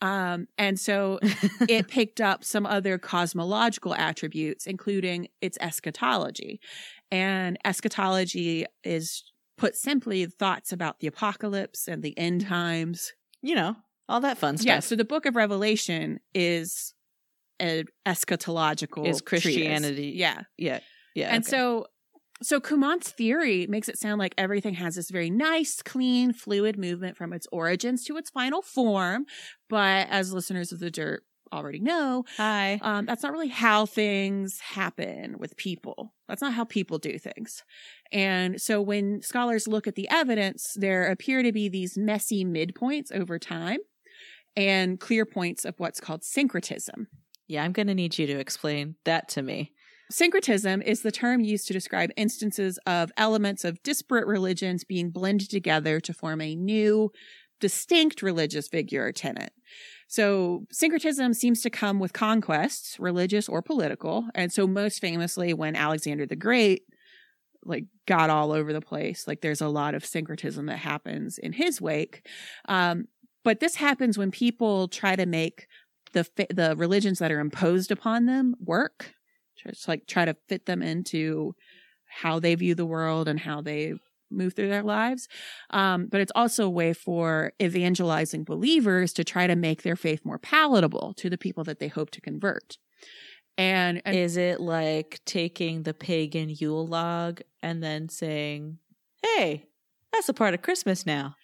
Um, 0.00 0.46
and 0.56 0.78
so 0.78 1.18
it 1.68 1.88
picked 1.88 2.20
up 2.20 2.44
some 2.44 2.66
other 2.66 2.98
cosmological 2.98 3.94
attributes, 3.94 4.66
including 4.66 5.28
its 5.40 5.58
eschatology. 5.60 6.60
And 7.10 7.58
eschatology 7.64 8.66
is 8.84 9.24
put 9.56 9.74
simply 9.74 10.24
thoughts 10.26 10.72
about 10.72 11.00
the 11.00 11.06
apocalypse 11.06 11.88
and 11.88 12.02
the 12.02 12.16
end 12.16 12.46
times. 12.46 13.12
You 13.40 13.54
know, 13.54 13.76
all 14.08 14.20
that 14.20 14.38
fun 14.38 14.56
stuff. 14.56 14.66
Yeah. 14.66 14.80
So 14.80 14.96
the 14.96 15.04
book 15.04 15.26
of 15.26 15.36
Revelation 15.36 16.20
is 16.34 16.94
an 17.60 17.84
eschatological 18.06 19.06
is 19.06 19.20
treatise. 19.20 19.44
Christianity. 19.44 20.12
Yeah. 20.16 20.42
Yeah. 20.56 20.80
Yeah. 21.14 21.34
And 21.34 21.44
okay. 21.44 21.50
so 21.50 21.86
so 22.40 22.60
Cumont's 22.60 23.10
theory 23.10 23.66
makes 23.66 23.88
it 23.88 23.98
sound 23.98 24.20
like 24.20 24.34
everything 24.38 24.74
has 24.74 24.94
this 24.94 25.10
very 25.10 25.30
nice, 25.30 25.82
clean, 25.82 26.32
fluid 26.32 26.78
movement 26.78 27.16
from 27.16 27.32
its 27.32 27.48
origins 27.50 28.04
to 28.04 28.16
its 28.16 28.30
final 28.30 28.62
form. 28.62 29.26
But 29.68 30.08
as 30.08 30.32
listeners 30.32 30.70
of 30.70 30.78
the 30.78 30.90
dirt 30.90 31.24
already 31.52 31.80
know, 31.80 32.24
hi. 32.36 32.78
um, 32.82 33.06
that's 33.06 33.22
not 33.22 33.32
really 33.32 33.48
how 33.48 33.86
things 33.86 34.60
happen 34.60 35.36
with 35.38 35.56
people. 35.56 36.14
That's 36.28 36.42
not 36.42 36.52
how 36.52 36.64
people 36.64 36.98
do 36.98 37.18
things. 37.18 37.64
And 38.12 38.60
so 38.60 38.80
when 38.80 39.22
scholars 39.22 39.66
look 39.66 39.88
at 39.88 39.96
the 39.96 40.08
evidence, 40.08 40.74
there 40.76 41.10
appear 41.10 41.42
to 41.42 41.50
be 41.50 41.68
these 41.68 41.98
messy 41.98 42.44
midpoints 42.44 43.10
over 43.12 43.38
time 43.38 43.78
and 44.58 44.98
clear 44.98 45.24
points 45.24 45.64
of 45.64 45.78
what's 45.78 46.00
called 46.00 46.24
syncretism. 46.24 47.06
Yeah, 47.46 47.62
I'm 47.62 47.70
going 47.70 47.86
to 47.86 47.94
need 47.94 48.18
you 48.18 48.26
to 48.26 48.40
explain 48.40 48.96
that 49.04 49.28
to 49.30 49.42
me. 49.42 49.72
Syncretism 50.10 50.82
is 50.82 51.02
the 51.02 51.12
term 51.12 51.40
used 51.42 51.68
to 51.68 51.72
describe 51.72 52.10
instances 52.16 52.76
of 52.84 53.12
elements 53.16 53.64
of 53.64 53.80
disparate 53.84 54.26
religions 54.26 54.82
being 54.82 55.10
blended 55.10 55.48
together 55.48 56.00
to 56.00 56.12
form 56.12 56.40
a 56.40 56.56
new, 56.56 57.12
distinct 57.60 58.20
religious 58.20 58.66
figure 58.66 59.04
or 59.04 59.12
tenet. 59.12 59.52
So 60.08 60.66
syncretism 60.72 61.34
seems 61.34 61.60
to 61.62 61.70
come 61.70 62.00
with 62.00 62.12
conquests, 62.12 62.98
religious 62.98 63.48
or 63.48 63.62
political. 63.62 64.26
And 64.34 64.52
so 64.52 64.66
most 64.66 65.00
famously 65.00 65.54
when 65.54 65.76
Alexander 65.76 66.26
the 66.26 66.36
Great 66.36 66.82
like 67.64 67.84
got 68.06 68.30
all 68.30 68.52
over 68.52 68.72
the 68.72 68.80
place, 68.80 69.28
like 69.28 69.40
there's 69.40 69.60
a 69.60 69.68
lot 69.68 69.94
of 69.94 70.04
syncretism 70.04 70.66
that 70.66 70.78
happens 70.78 71.38
in 71.38 71.52
his 71.52 71.80
wake. 71.80 72.26
Um, 72.68 73.06
but 73.48 73.60
this 73.60 73.76
happens 73.76 74.18
when 74.18 74.30
people 74.30 74.88
try 74.88 75.16
to 75.16 75.24
make 75.24 75.68
the 76.12 76.28
the 76.50 76.74
religions 76.76 77.18
that 77.18 77.32
are 77.32 77.40
imposed 77.40 77.90
upon 77.90 78.26
them 78.26 78.54
work 78.62 79.14
just 79.56 79.88
like 79.88 80.06
try 80.06 80.26
to 80.26 80.36
fit 80.50 80.66
them 80.66 80.82
into 80.82 81.54
how 82.20 82.38
they 82.38 82.54
view 82.54 82.74
the 82.74 82.84
world 82.84 83.26
and 83.26 83.40
how 83.40 83.62
they 83.62 83.94
move 84.30 84.52
through 84.52 84.68
their 84.68 84.82
lives. 84.82 85.28
Um, 85.70 86.08
but 86.10 86.20
it's 86.20 86.32
also 86.34 86.66
a 86.66 86.70
way 86.70 86.92
for 86.92 87.54
evangelizing 87.58 88.44
believers 88.44 89.14
to 89.14 89.24
try 89.24 89.46
to 89.46 89.56
make 89.56 89.82
their 89.82 89.96
faith 89.96 90.26
more 90.26 90.38
palatable 90.38 91.14
to 91.14 91.30
the 91.30 91.38
people 91.38 91.64
that 91.64 91.78
they 91.78 91.88
hope 91.88 92.10
to 92.10 92.20
convert. 92.20 92.76
And, 93.56 94.02
and 94.04 94.14
Is 94.14 94.36
it 94.36 94.60
like 94.60 95.20
taking 95.24 95.84
the 95.84 95.94
pagan 95.94 96.50
Yule 96.50 96.86
log 96.86 97.40
and 97.62 97.82
then 97.82 98.10
saying, 98.10 98.76
hey, 99.22 99.64
that's 100.12 100.28
a 100.28 100.34
part 100.34 100.52
of 100.52 100.60
Christmas 100.60 101.06
now? 101.06 101.34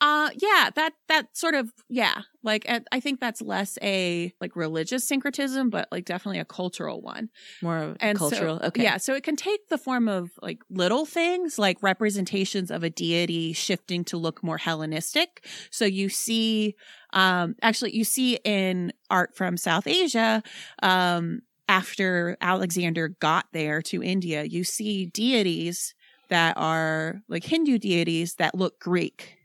Uh, 0.00 0.30
yeah, 0.40 0.70
that, 0.74 0.94
that 1.08 1.36
sort 1.36 1.54
of, 1.54 1.70
yeah, 1.90 2.22
like, 2.42 2.64
I 2.90 3.00
think 3.00 3.20
that's 3.20 3.42
less 3.42 3.76
a, 3.82 4.32
like, 4.40 4.56
religious 4.56 5.06
syncretism, 5.06 5.68
but, 5.68 5.88
like, 5.92 6.06
definitely 6.06 6.38
a 6.38 6.44
cultural 6.46 7.02
one. 7.02 7.28
More 7.60 7.96
And 8.00 8.16
so- 8.18 8.30
cultural. 8.30 8.60
okay. 8.62 8.82
Yeah, 8.82 8.96
so 8.96 9.14
it 9.14 9.22
can 9.22 9.36
take 9.36 9.68
the 9.68 9.76
form 9.76 10.08
of, 10.08 10.30
like, 10.40 10.58
little 10.70 11.04
things, 11.04 11.58
like 11.58 11.82
representations 11.82 12.70
of 12.70 12.82
a 12.82 12.88
deity 12.88 13.52
shifting 13.52 14.02
to 14.04 14.16
look 14.16 14.42
more 14.42 14.56
Hellenistic. 14.56 15.46
So 15.70 15.84
you 15.84 16.08
see, 16.08 16.76
um, 17.12 17.56
actually, 17.60 17.94
you 17.94 18.04
see 18.04 18.38
in 18.42 18.94
art 19.10 19.36
from 19.36 19.58
South 19.58 19.86
Asia, 19.86 20.42
um, 20.82 21.42
after 21.68 22.36
Alexander 22.40 23.08
got 23.08 23.46
there 23.52 23.82
to 23.82 24.02
India, 24.02 24.44
you 24.44 24.64
see 24.64 25.06
deities 25.06 25.94
that 26.30 26.54
are 26.56 27.20
like 27.28 27.44
Hindu 27.44 27.78
deities 27.78 28.34
that 28.36 28.54
look 28.54 28.80
Greek. 28.80 29.36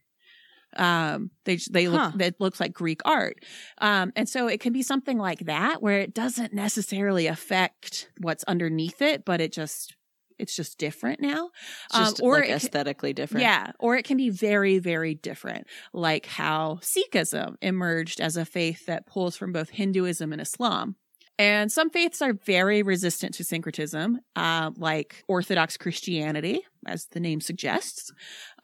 Um, 0.76 1.32
they 1.46 1.58
they 1.72 1.88
look 1.88 2.02
Huh. 2.02 2.12
that 2.16 2.40
looks 2.40 2.60
like 2.60 2.74
Greek 2.74 3.02
art. 3.06 3.44
Um, 3.80 4.12
and 4.16 4.28
so 4.28 4.48
it 4.48 4.60
can 4.60 4.74
be 4.74 4.82
something 4.84 5.18
like 5.18 5.40
that 5.46 5.82
where 5.82 6.00
it 6.00 6.14
doesn't 6.14 6.54
necessarily 6.54 7.28
affect 7.28 8.10
what's 8.20 8.44
underneath 8.46 9.02
it, 9.02 9.26
but 9.26 9.40
it 9.42 9.52
just 9.54 9.96
it's 10.38 10.54
just 10.54 10.78
different 10.78 11.22
now. 11.22 11.50
Um, 11.92 12.14
or 12.22 12.34
like 12.40 12.44
it 12.46 12.48
ca- 12.50 12.56
aesthetically 12.56 13.14
different. 13.14 13.42
yeah, 13.44 13.72
or 13.80 13.96
it 13.96 14.04
can 14.04 14.18
be 14.18 14.30
very, 14.30 14.80
very 14.80 15.16
different, 15.16 15.66
like 15.94 16.26
how 16.26 16.80
Sikhism 16.82 17.56
emerged 17.62 18.20
as 18.20 18.36
a 18.36 18.44
faith 18.44 18.86
that 18.88 19.08
pulls 19.08 19.38
from 19.38 19.54
both 19.54 19.70
Hinduism 19.70 20.34
and 20.34 20.42
Islam. 20.42 20.98
And 21.38 21.70
some 21.72 21.90
faiths 21.90 22.22
are 22.22 22.34
very 22.34 22.82
resistant 22.82 23.34
to 23.36 23.44
syncretism, 23.44 24.20
uh, 24.38 24.72
like 24.78 25.24
Orthodox 25.28 25.76
Christianity, 25.78 26.62
as 26.88 27.08
the 27.08 27.20
name 27.20 27.42
suggests. 27.42 28.12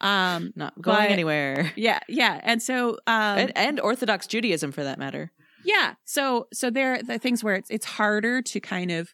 Um, 0.00 0.52
Not 0.56 0.80
going 0.80 0.96
But- 0.96 1.10
anywhere. 1.10 1.70
yeah, 1.76 2.00
yeah, 2.08 2.40
and 2.42 2.62
so 2.62 2.92
um, 3.06 3.38
and, 3.38 3.52
and 3.56 3.80
Orthodox 3.80 4.26
Judaism 4.26 4.72
for 4.72 4.84
that 4.84 4.98
matter. 4.98 5.32
yeah, 5.64 5.94
so 6.04 6.48
so 6.52 6.70
there 6.70 6.94
are 6.94 7.02
the 7.02 7.18
things 7.18 7.44
where 7.44 7.54
it's 7.54 7.70
it's 7.70 7.86
harder 7.86 8.40
to 8.42 8.58
kind 8.60 8.90
of 8.90 9.12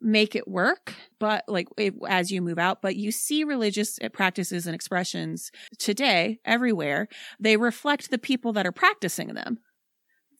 make 0.00 0.34
it 0.36 0.46
work 0.46 0.92
but 1.18 1.44
like 1.48 1.66
it, 1.78 1.94
as 2.08 2.30
you 2.30 2.42
move 2.42 2.58
out 2.58 2.82
but 2.82 2.94
you 2.96 3.10
see 3.10 3.42
religious 3.44 3.98
practices 4.12 4.66
and 4.66 4.74
expressions 4.74 5.50
today 5.78 6.38
everywhere 6.44 7.08
they 7.40 7.56
reflect 7.56 8.10
the 8.10 8.18
people 8.18 8.52
that 8.52 8.66
are 8.66 8.72
practicing 8.72 9.28
them 9.34 9.56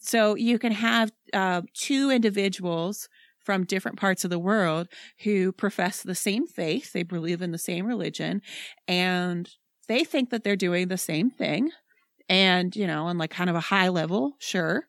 so 0.05 0.35
you 0.35 0.59
can 0.59 0.73
have 0.73 1.13
uh, 1.33 1.63
two 1.75 2.11
individuals 2.11 3.09
from 3.45 3.65
different 3.65 3.99
parts 3.99 4.25
of 4.25 4.31
the 4.31 4.39
world 4.39 4.89
who 5.23 5.53
profess 5.53 6.03
the 6.03 6.15
same 6.15 6.47
faith 6.47 6.93
they 6.93 7.03
believe 7.03 7.43
in 7.43 7.53
the 7.53 7.59
same 7.59 7.87
religion 7.87 8.41
and 8.89 9.51
they 9.89 10.03
think 10.05 10.31
that 10.31 10.45
they're 10.45 10.57
doing 10.57 10.89
the 10.89 10.99
same 10.99 11.31
thing 11.31 11.71
and 12.29 12.75
you 12.75 12.87
know 12.87 13.07
on 13.07 13.19
like 13.19 13.31
kind 13.31 13.51
of 13.51 13.57
a 13.57 13.61
high 13.61 13.89
level 13.89 14.37
sure. 14.39 14.85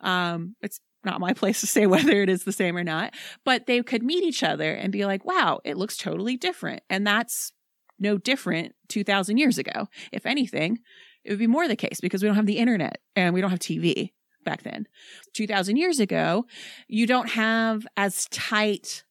Um 0.00 0.56
it's 0.62 0.80
not 1.04 1.20
my 1.20 1.32
place 1.40 1.60
to 1.60 1.66
say 1.66 1.86
whether 1.86 2.22
it 2.22 2.28
is 2.28 2.44
the 2.44 2.52
same 2.52 2.76
or 2.76 2.84
not 2.84 3.14
but 3.44 3.66
they 3.66 3.82
could 3.82 4.02
meet 4.02 4.24
each 4.24 4.42
other 4.42 4.72
and 4.72 4.92
be 4.92 5.06
like 5.06 5.24
wow 5.24 5.60
it 5.64 5.76
looks 5.76 5.96
totally 5.96 6.36
different 6.36 6.82
and 6.90 7.06
that's 7.06 7.52
no 7.98 8.18
different 8.18 8.74
2000 8.88 9.38
years 9.38 9.58
ago. 9.58 9.88
If 10.10 10.26
anything 10.26 10.80
it 11.24 11.30
would 11.30 11.38
be 11.38 11.46
more 11.46 11.68
the 11.68 11.76
case 11.76 12.00
because 12.00 12.22
we 12.22 12.28
don't 12.28 12.36
have 12.36 12.46
the 12.46 12.58
internet 12.58 12.98
and 13.14 13.32
we 13.32 13.40
don't 13.40 13.50
have 13.50 13.60
tv 13.60 14.10
back 14.44 14.62
then. 14.62 14.86
2000 15.34 15.76
years 15.76 16.00
ago 16.00 16.46
you 16.88 17.06
don't 17.06 17.30
have 17.30 17.86
as 17.96 18.26
tight 18.30 19.04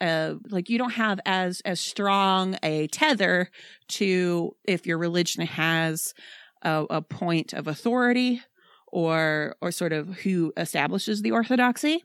a, 0.00 0.36
like 0.48 0.68
you 0.68 0.78
don't 0.78 0.92
have 0.92 1.20
as 1.26 1.60
as 1.62 1.80
strong 1.80 2.56
a 2.62 2.86
tether 2.88 3.50
to 3.88 4.54
if 4.64 4.86
your 4.86 4.98
religion 4.98 5.44
has 5.46 6.14
a, 6.62 6.86
a 6.90 7.02
point 7.02 7.52
of 7.52 7.66
authority 7.66 8.42
or 8.86 9.56
or 9.60 9.72
sort 9.72 9.92
of 9.92 10.20
who 10.20 10.52
establishes 10.56 11.22
the 11.22 11.32
orthodoxy. 11.32 12.04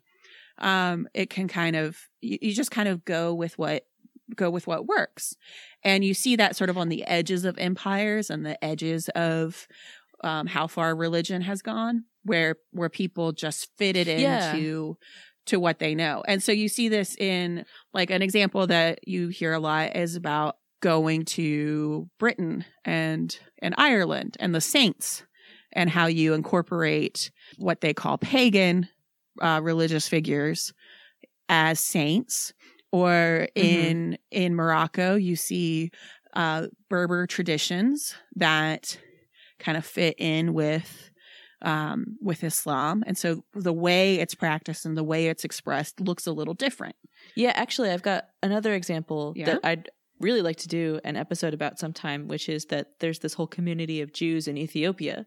Um 0.58 1.08
it 1.14 1.30
can 1.30 1.48
kind 1.48 1.76
of 1.76 1.98
you, 2.22 2.38
you 2.42 2.54
just 2.54 2.72
kind 2.72 2.90
of 2.90 3.06
go 3.06 3.34
with 3.34 3.58
what 3.58 3.86
go 4.36 4.50
with 4.50 4.66
what 4.66 4.88
works. 4.88 5.36
And 5.84 6.04
you 6.04 6.14
see 6.14 6.36
that 6.38 6.56
sort 6.56 6.70
of 6.70 6.78
on 6.78 6.90
the 6.90 7.04
edges 7.06 7.46
of 7.46 7.58
empires 7.58 8.30
and 8.30 8.46
the 8.46 8.64
edges 8.64 9.10
of 9.10 9.68
um, 10.24 10.48
how 10.48 10.68
far 10.68 10.96
religion 10.96 11.42
has 11.42 11.62
gone 11.62 12.06
where 12.24 12.56
where 12.72 12.90
people 12.90 13.32
just 13.32 13.70
fit 13.78 13.96
it 13.96 14.08
Yeah. 14.08 14.54
into 14.56 14.98
to 15.48 15.60
what 15.60 15.80
they 15.80 15.96
know. 15.96 16.24
And 16.28 16.42
so 16.42 16.52
you 16.52 16.70
see 16.70 16.88
this 16.88 17.16
in 17.18 17.66
like 17.94 18.12
an 18.12 18.22
example 18.22 18.68
that 18.68 19.08
you 19.08 19.30
hear 19.30 19.54
a 19.54 19.60
lot 19.60 19.96
is 19.96 20.16
about 20.16 20.58
going 20.82 21.24
to 21.26 22.10
britain 22.18 22.66
and 22.86 23.38
and 23.62 23.76
ireland 23.78 24.36
and 24.40 24.56
the 24.56 24.60
saints 24.62 25.24
and 25.74 25.90
how 25.92 26.08
you 26.08 26.34
incorporate 26.34 27.30
what 27.58 27.82
they 27.82 27.94
call 27.94 28.18
pagan 28.18 28.88
uh, 29.42 29.60
religious 29.64 30.08
figures 30.08 30.74
as 31.50 31.80
saints. 31.80 32.54
Or 32.92 33.48
in 33.56 34.18
in 34.32 34.56
morocco 34.56 35.16
you 35.16 35.36
see 35.38 35.92
uh, 36.34 36.68
berber 36.90 37.26
traditions 37.28 38.16
that 38.36 39.00
kind 39.60 39.78
of 39.78 39.86
fit 39.86 40.16
in 40.18 40.54
with 40.54 41.11
um, 41.62 42.18
with 42.22 42.44
Islam. 42.44 43.04
And 43.06 43.18
so 43.18 43.44
the 43.54 43.74
way 43.74 44.16
it's 44.16 44.36
practiced 44.36 44.86
and 44.86 44.98
the 44.98 45.04
way 45.04 45.28
it's 45.28 45.44
expressed 45.44 46.00
looks 46.02 46.28
a 46.28 46.32
little 46.32 46.54
different. 46.54 46.96
Yeah, 47.36 47.52
actually, 47.56 47.92
I've 47.92 48.02
got 48.02 48.26
another 48.42 48.74
example 48.74 49.34
Yeah? 49.36 49.46
that 49.46 49.60
I'd 49.64 49.90
really 50.20 50.42
like 50.42 50.58
to 50.58 50.68
do 50.68 51.00
an 51.04 51.16
episode 51.16 51.54
about 51.54 51.80
sometime, 51.80 52.28
which 52.28 52.48
is 52.50 52.66
that 52.66 53.00
there's 53.00 53.20
this 53.20 53.34
whole 53.34 53.48
community 53.48 54.02
of 54.02 54.14
Jews 54.14 54.48
in 54.48 54.58
Ethiopia, 54.58 55.26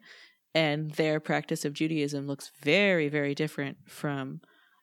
and 0.54 0.92
their 0.92 1.18
practice 1.18 1.64
of 1.64 1.72
Judaism 1.72 2.26
looks 2.26 2.52
very, 2.62 3.08
very 3.08 3.34
different 3.34 3.76
from 3.86 4.40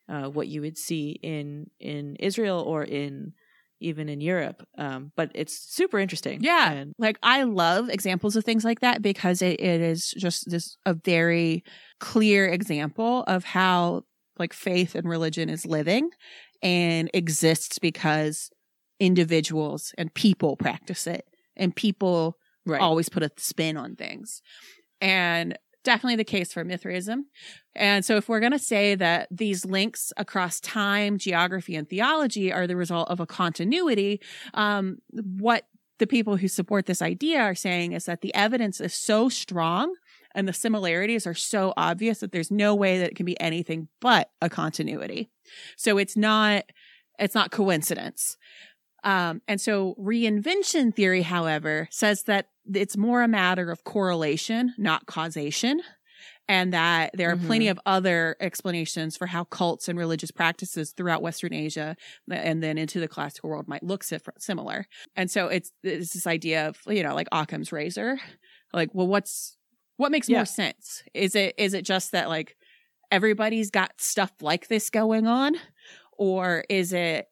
uh, 0.10 0.28
what 0.30 0.48
you 0.48 0.62
would 0.62 0.78
see 0.78 1.18
in 1.24 1.70
in 1.80 2.18
Israel 2.18 2.60
or 2.60 2.84
in 2.84 3.34
even 3.82 4.10
in 4.10 4.22
Europe. 4.22 4.66
Um, 4.78 5.12
but 5.16 5.32
it's 5.36 5.58
super 5.58 6.00
interesting. 6.00 6.42
Yeah. 6.42 6.72
And- 6.72 6.94
Like 6.98 7.18
I 7.24 7.44
love 7.44 7.90
examples 7.90 8.36
of 8.36 8.44
things 8.46 8.64
like 8.64 8.80
that 8.82 9.02
because 9.02 9.42
it, 9.42 9.60
it 9.60 9.82
is 9.82 10.12
just 10.18 10.50
this 10.50 10.78
a 10.86 10.94
very 10.94 11.64
clear 12.00 12.48
example 12.48 13.24
of 13.28 13.44
how 13.44 14.04
like 14.38 14.54
faith 14.54 14.96
and 14.96 15.08
religion 15.08 15.50
is 15.50 15.66
living 15.66 16.10
and 16.64 17.10
exists 17.14 17.80
because 17.80 18.50
individuals 19.00 19.94
and 19.98 20.14
people 20.14 20.56
practice 20.56 21.08
it 21.08 21.26
and 21.56 21.76
people 21.76 22.38
right. 22.66 22.82
always 22.82 23.10
put 23.10 23.24
a 23.24 23.32
spin 23.38 23.78
on 23.78 23.96
things. 23.96 24.42
And 25.02 25.58
definitely 25.84 26.16
the 26.16 26.24
case 26.24 26.54
for 26.54 26.64
Mithraism. 26.64 27.26
And 27.76 28.06
so 28.06 28.18
if 28.18 28.30
we're 28.30 28.40
going 28.40 28.52
to 28.52 28.60
say 28.60 28.96
that 28.96 29.28
these 29.32 29.66
links 29.66 30.14
across 30.18 30.60
time, 30.60 31.18
geography, 31.18 31.76
and 31.76 31.90
theology 31.90 32.52
are 32.52 32.68
the 32.68 32.76
result 32.76 33.10
of 33.10 33.20
a 33.20 33.26
continuity, 33.26 34.22
um, 34.54 34.98
what 35.10 35.66
the 36.00 36.08
people 36.08 36.38
who 36.38 36.48
support 36.48 36.88
this 36.88 37.02
idea 37.02 37.40
are 37.40 37.56
saying 37.56 37.92
is 37.92 38.06
that 38.06 38.22
the 38.22 38.34
evidence 38.34 38.82
is 38.82 38.94
so 38.94 39.30
strong 39.30 39.94
and 40.34 40.48
the 40.48 40.54
similarities 40.54 41.28
are 41.28 41.34
so 41.34 41.74
obvious 41.78 42.20
that 42.20 42.32
there's 42.32 42.52
no 42.52 42.74
way 42.74 43.00
that 43.00 43.12
it 43.12 43.16
can 43.16 43.26
be 43.26 43.40
anything 43.40 43.88
but 44.00 44.32
a 44.42 44.50
continuity. 44.50 45.30
So 45.78 45.98
it's 45.98 46.18
not, 46.18 46.64
it's 47.20 47.36
not 47.36 47.52
coincidence. 47.52 48.38
Um, 49.04 49.42
and 49.48 49.60
so 49.60 49.96
reinvention 50.00 50.96
theory, 50.96 51.24
however, 51.24 51.88
says 51.92 52.24
that 52.24 52.48
it's 52.74 52.96
more 52.98 53.24
a 53.24 53.28
matter 53.28 53.72
of 53.72 53.84
correlation, 53.84 54.74
not 54.78 55.06
causation. 55.06 55.82
And 56.48 56.74
that 56.74 57.12
there 57.14 57.32
are 57.32 57.38
plenty 57.38 57.70
of 57.70 57.80
other 57.86 58.36
explanations 58.42 59.16
for 59.16 59.26
how 59.26 59.46
cults 59.46 59.88
and 59.88 59.98
religious 59.98 60.32
practices 60.32 60.92
throughout 60.92 61.22
Western 61.22 61.54
Asia 61.54 61.96
and 62.30 62.62
then 62.62 62.78
into 62.78 63.00
the 63.00 63.08
classical 63.08 63.50
world 63.50 63.70
might 63.70 63.84
look 63.84 64.04
similar. 64.38 64.86
And 65.16 65.32
so 65.32 65.48
it's, 65.48 65.72
it's 65.82 66.12
this 66.12 66.28
idea 66.28 66.68
of, 66.68 66.78
you 66.88 67.04
know, 67.04 67.16
like 67.16 67.30
Occam's 67.32 67.72
razor. 67.72 68.20
Like, 68.74 68.90
well, 68.94 69.08
what's, 69.08 69.56
what 69.96 70.12
makes 70.12 70.28
Yeah. 70.28 70.40
more 70.40 70.46
sense? 70.46 71.04
Is 71.14 71.36
it, 71.36 71.56
is 71.58 71.74
it 71.74 71.86
just 71.86 72.12
that 72.12 72.28
like 72.28 72.58
everybody's 73.12 73.72
got 73.72 73.94
stuff 74.02 74.34
like 74.42 74.68
this 74.68 74.90
going 74.90 75.28
on? 75.28 75.56
Or 76.18 76.66
is 76.70 76.92
it 76.92 77.28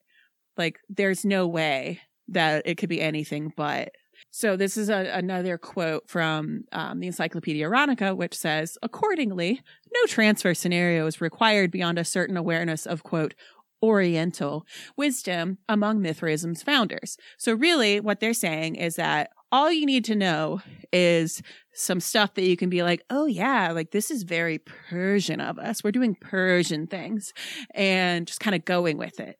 like 0.60 0.78
there's 0.90 1.26
no 1.26 1.48
way 1.48 2.00
that 2.28 2.62
it 2.66 2.76
could 2.76 2.90
be 2.90 3.02
anything 3.02 3.52
but 3.58 3.90
so 4.32 4.56
this 4.56 4.78
is 4.78 4.90
a, 4.90 5.10
another 5.14 5.58
quote 5.58 6.08
from 6.08 6.66
um, 6.72 7.00
the 7.00 7.08
encyclopedia 7.08 7.68
Iranica, 7.68 8.16
which 8.16 8.36
says, 8.36 8.78
accordingly, 8.84 9.62
no 9.94 10.06
transfer 10.08 10.54
scenario 10.54 11.08
is 11.08 11.22
required 11.22 11.72
beyond 11.72 11.98
a 11.98 12.06
certain 12.06 12.38
awareness 12.38 12.86
of 12.86 13.02
quote 13.02 13.34
oriental 13.82 14.66
wisdom 14.98 15.58
among 15.68 16.02
Mithraism's 16.02 16.62
founders. 16.62 17.18
So 17.38 17.54
really 17.54 18.00
what 18.00 18.20
they're 18.20 18.34
saying 18.34 18.76
is 18.76 18.96
that 18.96 19.32
all 19.52 19.72
you 19.72 19.86
need 19.86 20.06
to 20.06 20.16
know 20.16 20.62
is 20.94 21.42
some 21.74 22.00
stuff 22.00 22.36
that 22.36 22.44
you 22.44 22.56
can 22.56 22.70
be 22.70 22.84
like, 22.84 23.04
oh 23.10 23.26
yeah, 23.26 23.72
like 23.72 23.92
this 23.92 24.12
is 24.12 24.24
very 24.24 24.60
Persian 24.60 25.42
of 25.42 25.58
us. 25.58 25.84
We're 25.84 25.92
doing 25.92 26.14
Persian 26.14 26.88
things 26.88 27.34
and 27.74 28.28
just 28.28 28.42
kind 28.42 28.56
of 28.56 28.66
going 28.66 28.98
with 28.98 29.20
it 29.20 29.38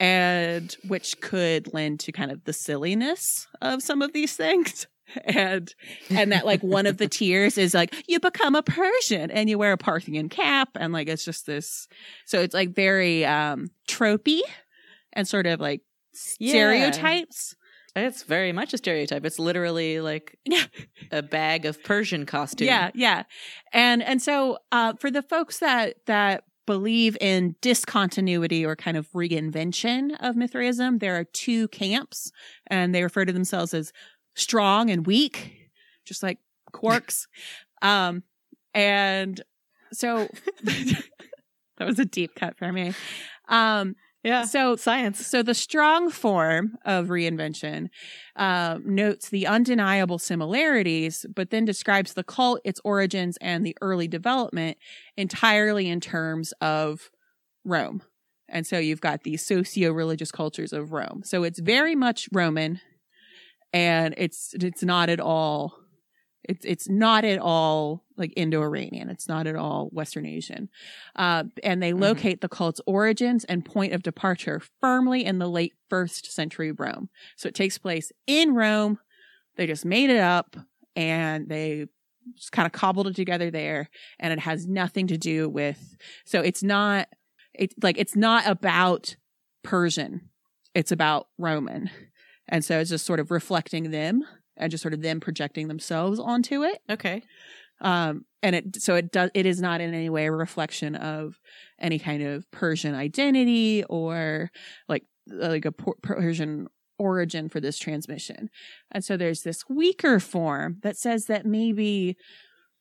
and 0.00 0.74
which 0.88 1.20
could 1.20 1.72
lend 1.74 2.00
to 2.00 2.10
kind 2.12 2.32
of 2.32 2.42
the 2.44 2.52
silliness 2.52 3.46
of 3.60 3.82
some 3.82 4.02
of 4.02 4.12
these 4.12 4.34
things 4.34 4.86
and 5.24 5.74
and 6.08 6.32
that 6.32 6.46
like 6.46 6.62
one 6.62 6.86
of 6.86 6.96
the 6.96 7.06
tiers 7.16 7.58
is 7.58 7.74
like 7.74 7.94
you 8.08 8.18
become 8.18 8.54
a 8.54 8.62
persian 8.62 9.30
and 9.30 9.48
you 9.50 9.58
wear 9.58 9.72
a 9.72 9.76
parthian 9.76 10.28
cap 10.28 10.68
and 10.76 10.92
like 10.92 11.08
it's 11.08 11.24
just 11.24 11.46
this 11.46 11.86
so 12.26 12.40
it's 12.40 12.54
like 12.54 12.74
very 12.74 13.24
um 13.24 13.68
tropey 13.88 14.40
and 15.12 15.28
sort 15.28 15.46
of 15.46 15.60
like 15.60 15.82
Yeah. 16.38 16.50
stereotypes 16.52 17.54
It's 17.96 18.22
very 18.22 18.52
much 18.52 18.72
a 18.72 18.78
stereotype. 18.78 19.24
It's 19.26 19.40
literally 19.40 20.00
like 20.00 20.38
Yeah. 20.44 20.66
a 21.10 21.22
bag 21.22 21.66
of 21.66 21.82
Persian 21.82 22.24
costume. 22.24 22.68
Yeah, 22.68 22.90
yeah. 22.94 23.24
And 23.72 24.00
and 24.00 24.22
so 24.22 24.58
uh 24.70 24.92
for 25.00 25.10
the 25.10 25.22
folks 25.22 25.58
that 25.58 25.96
that 26.06 26.44
believe 26.70 27.16
in 27.20 27.56
discontinuity 27.60 28.64
or 28.64 28.76
kind 28.76 28.96
of 28.96 29.10
reinvention 29.10 30.16
of 30.20 30.36
Mithraism, 30.36 30.98
there 30.98 31.18
are 31.18 31.24
two 31.24 31.66
camps 31.68 32.30
and 32.68 32.94
they 32.94 33.02
refer 33.02 33.24
to 33.24 33.32
themselves 33.32 33.74
as 33.74 33.92
strong 34.36 34.88
and 34.88 35.04
weak, 35.04 35.68
just 36.04 36.22
like 36.22 36.38
quarks. 36.72 37.26
um 37.82 38.22
and 38.72 39.42
so 39.92 40.28
that 40.62 41.86
was 41.88 41.98
a 41.98 42.04
deep 42.04 42.36
cut 42.36 42.56
for 42.56 42.72
me. 42.72 42.94
Um 43.48 43.96
Yeah. 44.22 44.44
so 44.44 44.76
Science. 44.76 45.26
so 45.26 45.42
the 45.42 45.54
strong 45.54 46.10
form 46.10 46.76
of 46.84 47.06
reinvention 47.06 47.88
uh, 48.36 48.78
notes 48.84 49.30
the 49.30 49.46
undeniable 49.46 50.18
similarities, 50.18 51.24
but 51.34 51.50
then 51.50 51.64
describes 51.64 52.12
the 52.14 52.24
cult, 52.24 52.60
its 52.64 52.80
origins, 52.84 53.38
and 53.40 53.64
the 53.64 53.76
early 53.80 54.08
development 54.08 54.76
entirely 55.16 55.88
in 55.88 56.00
terms 56.00 56.52
of 56.60 57.10
Rome. 57.64 58.02
And 58.48 58.66
so 58.66 58.78
you've 58.78 59.00
got 59.00 59.22
these 59.22 59.46
socio-religious 59.46 60.32
cultures 60.32 60.72
of 60.72 60.92
Rome. 60.92 61.22
So 61.24 61.44
it's 61.44 61.60
very 61.60 61.94
much 61.94 62.28
Roman, 62.32 62.80
and 63.72 64.14
it's 64.18 64.54
it's 64.54 64.82
not 64.82 65.08
at 65.08 65.20
all 65.20 65.79
it's 66.44 66.64
it's 66.64 66.88
not 66.88 67.24
at 67.24 67.38
all 67.38 68.04
like 68.16 68.32
Indo-Iranian. 68.36 69.08
It's 69.10 69.28
not 69.28 69.46
at 69.46 69.56
all 69.56 69.88
Western 69.92 70.26
Asian. 70.26 70.68
Uh, 71.16 71.44
and 71.62 71.82
they 71.82 71.92
Mhm. 71.92 72.00
locate 72.00 72.40
the 72.40 72.48
cult's 72.48 72.80
origins 72.86 73.44
and 73.44 73.64
point 73.64 73.92
of 73.92 74.02
departure 74.02 74.60
firmly 74.80 75.24
in 75.24 75.38
the 75.38 75.48
late 75.48 75.74
first 75.88 76.32
century 76.32 76.72
Rome. 76.72 77.08
So 77.36 77.48
it 77.48 77.54
takes 77.54 77.78
place 77.78 78.10
in 78.26 78.54
Rome. 78.54 78.98
They 79.56 79.66
just 79.66 79.84
made 79.84 80.10
it 80.10 80.20
up 80.20 80.56
and 80.96 81.48
they 81.48 81.86
just 82.34 82.52
kind 82.52 82.66
of 82.66 82.72
cobbled 82.72 83.06
it 83.08 83.16
together 83.16 83.50
there. 83.50 83.88
And 84.18 84.32
it 84.32 84.38
has 84.40 84.66
nothing 84.66 85.06
to 85.08 85.18
do 85.18 85.48
with, 85.48 85.96
so 86.24 86.40
it's 86.40 86.62
not, 86.62 87.08
it's 87.54 87.74
like, 87.82 87.98
it's 87.98 88.16
not 88.16 88.46
about 88.46 89.16
Persian. 89.62 90.30
It's 90.74 90.92
about 90.92 91.28
Roman. 91.38 91.90
And 92.48 92.64
so 92.64 92.80
it's 92.80 92.90
just 92.90 93.06
sort 93.06 93.20
of 93.20 93.30
reflecting 93.30 93.90
them 93.90 94.24
and 94.60 94.70
just 94.70 94.82
sort 94.82 94.94
of 94.94 95.02
them 95.02 95.18
projecting 95.20 95.66
themselves 95.68 96.20
onto 96.20 96.62
it 96.62 96.78
Okay. 96.88 97.22
um 97.80 98.24
and 98.42 98.54
it 98.56 98.76
so 98.76 98.94
it 98.94 99.10
does 99.10 99.30
it 99.34 99.46
is 99.46 99.60
not 99.60 99.80
in 99.80 99.92
any 99.94 100.08
way 100.10 100.26
a 100.26 100.32
reflection 100.32 100.94
of 100.94 101.38
any 101.80 101.98
kind 101.98 102.22
of 102.22 102.48
persian 102.50 102.94
identity 102.94 103.82
or 103.88 104.50
like 104.88 105.04
like 105.26 105.64
a 105.64 105.72
Per- 105.72 105.94
persian 106.02 106.68
origin 106.98 107.48
for 107.48 107.60
this 107.60 107.78
transmission 107.78 108.50
and 108.92 109.04
so 109.04 109.16
there's 109.16 109.42
this 109.42 109.64
weaker 109.68 110.20
form 110.20 110.76
that 110.82 110.96
says 110.96 111.26
that 111.26 111.46
maybe 111.46 112.16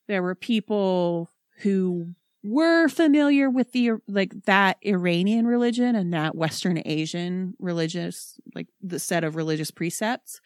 there 0.07 0.21
were 0.21 0.35
people 0.35 1.29
who 1.61 2.13
were 2.43 2.87
familiar 2.87 3.49
with 3.49 3.71
the 3.73 3.91
like 4.07 4.33
that 4.45 4.77
Iranian 4.81 5.45
religion 5.45 5.95
and 5.95 6.13
that 6.13 6.35
Western 6.35 6.81
Asian 6.85 7.53
religious 7.59 8.39
like 8.55 8.67
the 8.81 8.99
set 8.99 9.25
of 9.25 9.35
religious 9.35 9.71
precepts 9.71 10.39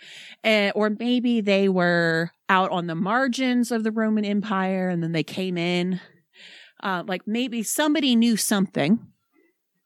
and, 0.44 0.72
or 0.76 0.90
maybe 0.90 1.40
they 1.40 1.70
were 1.70 2.32
out 2.50 2.72
on 2.72 2.88
the 2.88 2.96
margins 2.96 3.72
of 3.72 3.84
the 3.84 3.92
Roman 3.92 4.26
Empire 4.26 4.90
and 4.90 5.04
then 5.04 5.12
they 5.12 5.24
came 5.24 5.58
in. 5.58 6.00
Uh, 6.82 7.02
like 7.08 7.22
maybe 7.26 7.64
somebody 7.64 8.14
knew 8.16 8.36
something 8.36 9.00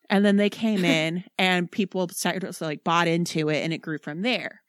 and 0.09 0.25
then 0.25 0.37
they 0.37 0.49
came 0.49 0.83
in 0.99 1.23
and 1.37 1.71
people 1.71 2.07
started 2.09 2.51
to 2.51 2.63
like 2.63 2.83
bought 2.83 3.07
into 3.07 3.49
it 3.49 3.63
and 3.63 3.73
it 3.73 3.81
grew 3.81 3.97
from 3.97 4.21
there. 4.21 4.61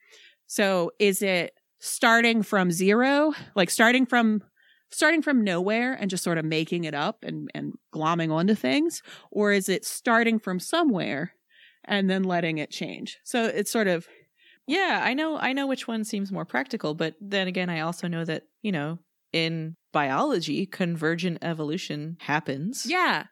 So 0.46 0.90
is 0.98 1.22
it 1.22 1.52
starting 1.78 2.42
from 2.42 2.72
zero, 2.72 3.32
like 3.54 3.70
starting 3.70 4.06
from 4.06 4.42
starting 4.90 5.22
from 5.22 5.42
nowhere 5.44 5.94
and 5.94 6.10
just 6.10 6.24
sort 6.24 6.38
of 6.38 6.44
making 6.44 6.84
it 6.84 6.94
up 6.94 7.18
and, 7.22 7.50
and 7.54 7.74
glomming 7.94 8.32
onto 8.32 8.54
things? 8.54 9.02
Or 9.30 9.52
is 9.52 9.68
it 9.68 9.84
starting 9.84 10.38
from 10.38 10.60
somewhere 10.60 11.32
and 11.84 12.08
then 12.08 12.22
letting 12.24 12.58
it 12.58 12.70
change? 12.70 13.18
So 13.24 13.44
it's 13.44 13.70
sort 13.70 13.88
of 13.88 14.06
Yeah, 14.66 15.00
I 15.02 15.14
know 15.14 15.38
I 15.38 15.52
know 15.52 15.66
which 15.66 15.86
one 15.88 16.04
seems 16.04 16.30
more 16.32 16.44
practical, 16.44 16.94
but 16.94 17.14
then 17.20 17.48
again 17.48 17.70
I 17.70 17.80
also 17.80 18.08
know 18.08 18.24
that, 18.24 18.42
you 18.62 18.72
know, 18.72 18.98
in 19.32 19.76
biology, 19.92 20.66
convergent 20.66 21.38
evolution 21.42 22.16
happens. 22.20 22.86
yeah, 22.86 23.24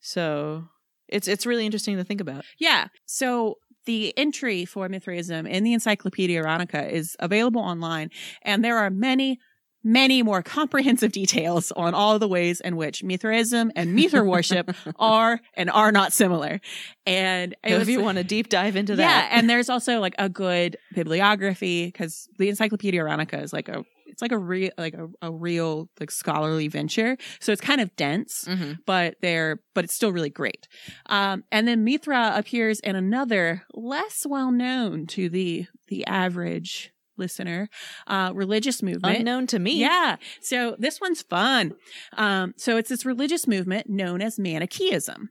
So 0.00 0.64
it's 1.08 1.28
it's 1.28 1.46
really 1.46 1.66
interesting 1.66 1.96
to 1.96 2.04
think 2.04 2.20
about. 2.20 2.44
Yeah. 2.58 2.88
So 3.06 3.56
the 3.84 4.16
entry 4.16 4.64
for 4.64 4.88
Mithraism 4.88 5.46
in 5.46 5.64
the 5.64 5.72
Encyclopedia 5.72 6.42
Iranica 6.42 6.90
is 6.90 7.16
available 7.18 7.60
online, 7.60 8.10
and 8.42 8.64
there 8.64 8.78
are 8.78 8.90
many, 8.90 9.38
many 9.84 10.22
more 10.22 10.42
comprehensive 10.42 11.12
details 11.12 11.72
on 11.72 11.94
all 11.94 12.18
the 12.18 12.28
ways 12.28 12.60
in 12.60 12.76
which 12.76 13.02
Mithraism 13.02 13.72
and 13.74 13.94
Mithra 13.94 14.24
worship 14.28 14.70
are 14.98 15.40
and 15.54 15.70
are 15.70 15.90
not 15.92 16.12
similar. 16.12 16.60
And 17.06 17.56
if 17.64 17.88
you 17.88 18.00
want 18.02 18.18
to 18.18 18.24
deep 18.24 18.48
dive 18.48 18.76
into 18.76 18.96
that. 18.96 19.02
yeah, 19.30 19.38
and 19.38 19.50
there's 19.50 19.68
also 19.68 19.98
like 20.00 20.14
a 20.18 20.28
good 20.28 20.76
bibliography 20.94 21.86
because 21.86 22.28
the 22.38 22.48
Encyclopedia 22.48 23.00
Iranica 23.02 23.42
is 23.42 23.52
like 23.52 23.68
a 23.68 23.84
it's 24.06 24.20
like 24.20 24.32
a 24.32 24.38
real 24.38 24.70
like 24.76 24.92
a, 24.92 25.08
a 25.22 25.32
real 25.32 25.88
like 25.98 26.10
scholarly 26.10 26.68
venture. 26.68 27.16
So 27.40 27.50
it's 27.50 27.62
kind 27.62 27.80
of 27.80 27.94
dense, 27.96 28.44
Mhm. 28.46 28.78
but 28.86 29.16
they're 29.22 29.60
but 29.74 29.84
it's 29.84 29.94
still 29.94 30.12
really 30.12 30.28
great. 30.30 30.68
Um, 31.06 31.44
and 31.50 31.66
then 31.66 31.82
Mithra 31.82 32.32
appears 32.36 32.78
in 32.80 32.94
another 32.94 33.62
less 33.72 34.26
well 34.28 34.50
known 34.52 35.06
to 35.08 35.28
the 35.30 35.66
the 35.88 36.06
average 36.06 36.91
listener 37.16 37.68
uh, 38.06 38.32
religious 38.34 38.82
movement. 38.82 39.18
unknown 39.18 39.46
to 39.48 39.58
me. 39.58 39.78
Yeah. 39.80 40.16
So 40.40 40.76
this 40.78 41.00
one's 41.00 41.22
fun. 41.22 41.74
Um, 42.16 42.54
so 42.56 42.76
it's 42.76 42.88
this 42.88 43.04
religious 43.04 43.46
movement 43.46 43.88
known 43.88 44.20
as 44.22 44.38
Manichaeism. 44.38 45.30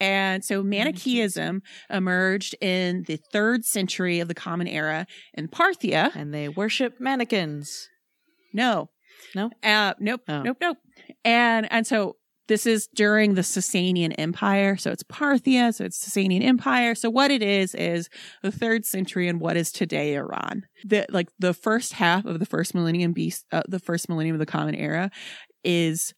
And 0.00 0.44
so 0.44 0.62
Manichaeism 0.62 1.62
emerged 1.88 2.56
in 2.60 3.04
the 3.06 3.18
third 3.32 3.64
century 3.64 4.20
of 4.20 4.28
the 4.28 4.34
Common 4.34 4.66
Era 4.66 5.06
in 5.34 5.48
Parthia. 5.48 6.14
and 6.14 6.34
they 6.34 6.48
worship 6.48 7.00
mannequins. 7.00 7.88
No. 8.52 8.90
No? 9.34 9.50
Uh, 9.62 9.94
nope. 10.00 10.22
Oh. 10.28 10.42
Nope. 10.42 10.56
Nope. 10.60 10.76
And 11.24 11.70
and 11.72 11.86
so 11.86 12.16
this 12.46 12.66
is 12.66 12.88
during 12.94 13.34
the 13.34 13.42
Sasanian 13.42 14.14
Empire. 14.18 14.76
So 14.76 14.90
it's 14.90 15.02
Parthia. 15.02 15.72
So 15.74 15.84
it's 15.84 15.98
Sasanian 15.98 16.42
Empire. 16.42 16.94
So 16.94 17.08
what 17.08 17.30
it 17.30 17.42
is 17.42 17.74
is 17.74 18.08
the 18.42 18.52
third 18.52 18.84
century 18.84 19.28
in 19.28 19.38
what 19.38 19.56
is 19.56 19.72
today 19.72 20.14
Iran. 20.14 20.66
The 20.84 21.06
like 21.08 21.28
the 21.38 21.54
first 21.54 21.94
half 21.94 22.24
of 22.24 22.38
the 22.38 22.46
first 22.46 22.74
millennium 22.74 23.12
beast, 23.12 23.46
uh, 23.52 23.62
the 23.68 23.78
first 23.78 24.08
millennium 24.08 24.34
of 24.34 24.40
the 24.40 24.46
Common 24.46 24.74
Era, 24.74 25.10
is 25.62 26.14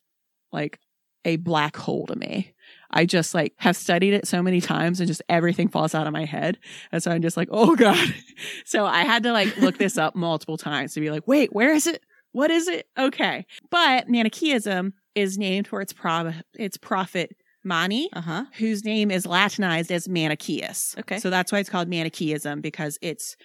like 0.53 0.81
a 1.25 1.37
black 1.37 1.77
hole 1.77 2.07
to 2.07 2.17
me. 2.17 2.55
I 2.91 3.05
just 3.05 3.35
like 3.35 3.53
have 3.59 3.77
studied 3.77 4.15
it 4.15 4.27
so 4.27 4.43
many 4.43 4.61
times 4.61 5.01
and 5.01 5.09
just 5.09 5.23
everything 5.29 5.69
falls 5.69 5.95
out 5.95 6.07
of 6.07 6.12
my 6.12 6.25
head. 6.25 6.59
And 6.93 7.03
so 7.03 7.11
I'm 7.11 7.23
just 7.23 7.37
like, 7.37 7.49
oh 7.51 7.77
God. 7.77 7.99
So 8.67 8.85
I 8.85 9.03
had 9.03 9.23
to 9.23 9.33
like 9.33 9.57
look 9.57 9.79
this 9.79 9.97
up 9.97 10.15
multiple 10.15 10.59
times 10.59 10.93
to 10.93 11.01
be 11.01 11.11
like, 11.11 11.27
wait, 11.27 11.55
where 11.55 11.73
is 11.73 11.87
it? 11.87 12.03
What 12.33 12.51
is 12.51 12.69
it? 12.69 12.87
Okay. 12.99 13.47
But 13.71 14.11
Manichaeism 14.11 14.93
is 15.17 15.37
named 15.37 15.67
for 15.67 15.81
its 15.81 15.93
pro- 15.93 16.33
its 16.55 16.77
prophet 16.77 17.35
Mani, 17.65 18.09
Uh 18.13 18.21
huh. 18.21 18.45
whose 18.59 18.85
name 18.85 19.11
is 19.11 19.27
Latinized 19.27 19.91
as 19.91 20.09
Manichaeus. 20.09 20.95
Okay. 21.01 21.19
So 21.19 21.31
that's 21.31 21.51
why 21.51 21.59
it's 21.59 21.69
called 21.71 21.89
Manichaeism 21.89 22.61
because 22.61 22.97
it's 23.03 23.37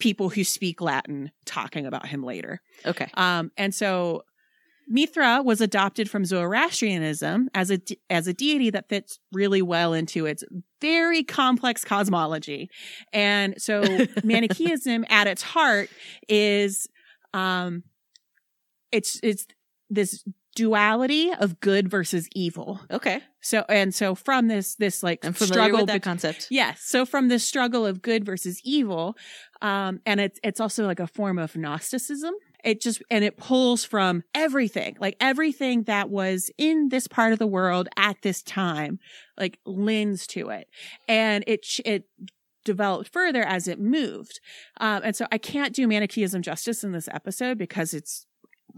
people 0.00 0.30
who 0.30 0.44
speak 0.44 0.80
Latin 0.80 1.30
talking 1.44 1.84
about 1.84 2.06
him 2.06 2.22
later. 2.22 2.60
Okay. 2.86 3.10
Um, 3.14 3.50
and 3.58 3.74
so 3.74 4.22
Mithra 4.90 5.42
was 5.44 5.60
adopted 5.60 6.08
from 6.08 6.24
Zoroastrianism 6.24 7.50
as 7.52 7.68
a 7.70 7.76
de- 7.76 8.00
as 8.08 8.26
a 8.26 8.32
deity 8.32 8.70
that 8.70 8.88
fits 8.88 9.18
really 9.32 9.60
well 9.60 9.92
into 9.92 10.24
its 10.24 10.42
very 10.80 11.22
complex 11.22 11.84
cosmology. 11.84 12.70
And 13.12 13.60
so 13.60 13.82
Manichaeism 14.24 15.04
at 15.10 15.26
its 15.26 15.42
heart 15.42 15.90
is 16.26 16.86
um 17.34 17.82
it's 18.92 19.20
it's 19.22 19.46
this 19.90 20.24
duality 20.58 21.30
of 21.38 21.60
good 21.60 21.88
versus 21.88 22.28
evil. 22.34 22.80
Okay. 22.90 23.20
So 23.40 23.64
and 23.68 23.94
so 23.94 24.16
from 24.16 24.48
this 24.48 24.74
this 24.74 25.04
like 25.04 25.24
I'm 25.24 25.32
struggle 25.32 25.78
with 25.78 25.86
that 25.86 25.94
bet- 25.94 26.02
concept. 26.02 26.48
Yes. 26.50 26.80
So 26.82 27.06
from 27.06 27.28
this 27.28 27.44
struggle 27.46 27.86
of 27.86 28.02
good 28.02 28.24
versus 28.24 28.60
evil, 28.64 29.16
um, 29.62 30.00
and 30.04 30.18
it's 30.18 30.40
it's 30.42 30.58
also 30.58 30.84
like 30.84 30.98
a 30.98 31.06
form 31.06 31.38
of 31.38 31.56
Gnosticism. 31.56 32.34
It 32.64 32.80
just 32.80 33.00
and 33.08 33.24
it 33.24 33.36
pulls 33.36 33.84
from 33.84 34.24
everything, 34.34 34.96
like 34.98 35.16
everything 35.20 35.84
that 35.84 36.10
was 36.10 36.50
in 36.58 36.88
this 36.88 37.06
part 37.06 37.32
of 37.32 37.38
the 37.38 37.46
world 37.46 37.88
at 37.96 38.16
this 38.22 38.42
time, 38.42 38.98
like 39.38 39.60
lends 39.64 40.26
to 40.28 40.48
it, 40.48 40.66
and 41.06 41.44
it 41.46 41.64
it 41.84 42.02
developed 42.64 43.12
further 43.12 43.42
as 43.42 43.68
it 43.68 43.78
moved. 43.78 44.40
Um, 44.80 45.02
and 45.04 45.14
so 45.14 45.26
I 45.30 45.38
can't 45.38 45.72
do 45.72 45.86
Manichaeism 45.86 46.42
justice 46.42 46.82
in 46.82 46.90
this 46.90 47.08
episode 47.12 47.58
because 47.58 47.94
it's 47.94 48.26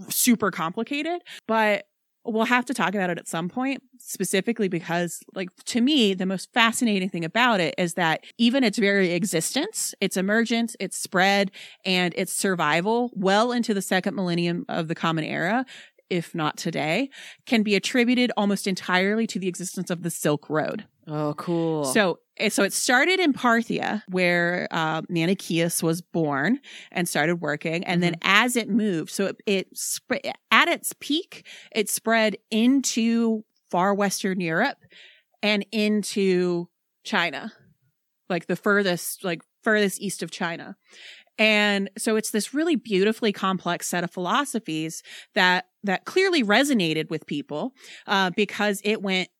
super 0.08 0.50
complicated, 0.50 1.22
but 1.46 1.86
we'll 2.24 2.44
have 2.44 2.66
to 2.66 2.74
talk 2.74 2.94
about 2.94 3.10
it 3.10 3.18
at 3.18 3.28
some 3.28 3.48
point 3.48 3.82
specifically 3.98 4.68
because 4.68 5.20
like 5.34 5.48
to 5.64 5.80
me 5.80 6.14
the 6.14 6.26
most 6.26 6.52
fascinating 6.52 7.08
thing 7.08 7.24
about 7.24 7.60
it 7.60 7.74
is 7.78 7.94
that 7.94 8.24
even 8.38 8.62
its 8.62 8.78
very 8.78 9.12
existence 9.12 9.94
its 10.00 10.16
emergence 10.16 10.76
its 10.80 10.98
spread 10.98 11.50
and 11.84 12.14
its 12.16 12.32
survival 12.32 13.10
well 13.14 13.52
into 13.52 13.72
the 13.72 13.82
second 13.82 14.14
millennium 14.14 14.64
of 14.68 14.88
the 14.88 14.94
common 14.94 15.24
era 15.24 15.64
if 16.10 16.34
not 16.34 16.56
today 16.56 17.08
can 17.46 17.62
be 17.62 17.74
attributed 17.74 18.32
almost 18.36 18.66
entirely 18.66 19.26
to 19.26 19.38
the 19.38 19.48
existence 19.48 19.90
of 19.90 20.02
the 20.02 20.10
silk 20.10 20.50
road 20.50 20.84
Oh, 21.06 21.34
cool. 21.34 21.84
so, 21.84 22.20
eh, 22.36 22.48
so 22.48 22.62
it 22.62 22.72
started 22.72 23.20
in 23.20 23.32
Parthia, 23.32 24.02
where 24.08 24.68
uh, 24.70 25.02
Manichaeus 25.08 25.82
was 25.82 26.02
born 26.02 26.60
and 26.92 27.08
started 27.08 27.36
working, 27.36 27.84
and 27.84 28.02
then 28.02 28.16
as 28.22 28.56
it 28.56 28.68
moved, 28.68 29.10
so 29.10 29.26
it, 29.26 29.36
it 29.46 29.76
spread 29.76 30.20
at 30.50 30.68
its 30.68 30.94
peak, 31.00 31.46
it 31.72 31.88
spread 31.88 32.36
into 32.50 33.44
far 33.70 33.94
Western 33.94 34.40
Europe 34.40 34.78
and 35.42 35.64
into 35.72 36.68
China, 37.02 37.52
like 38.28 38.46
the 38.46 38.56
furthest, 38.56 39.24
like 39.24 39.42
furthest 39.62 40.00
east 40.00 40.22
of 40.22 40.30
China. 40.30 40.76
And 41.38 41.88
so 41.96 42.16
it's 42.16 42.30
this 42.30 42.52
really 42.52 42.76
beautifully 42.76 43.32
complex 43.32 43.88
set 43.88 44.04
of 44.04 44.10
philosophies 44.10 45.02
that 45.34 45.68
that 45.82 46.04
clearly 46.04 46.44
resonated 46.44 47.08
with 47.08 47.26
people 47.26 47.72
uh, 48.06 48.28
because 48.36 48.82
it 48.84 49.00
went 49.00 49.30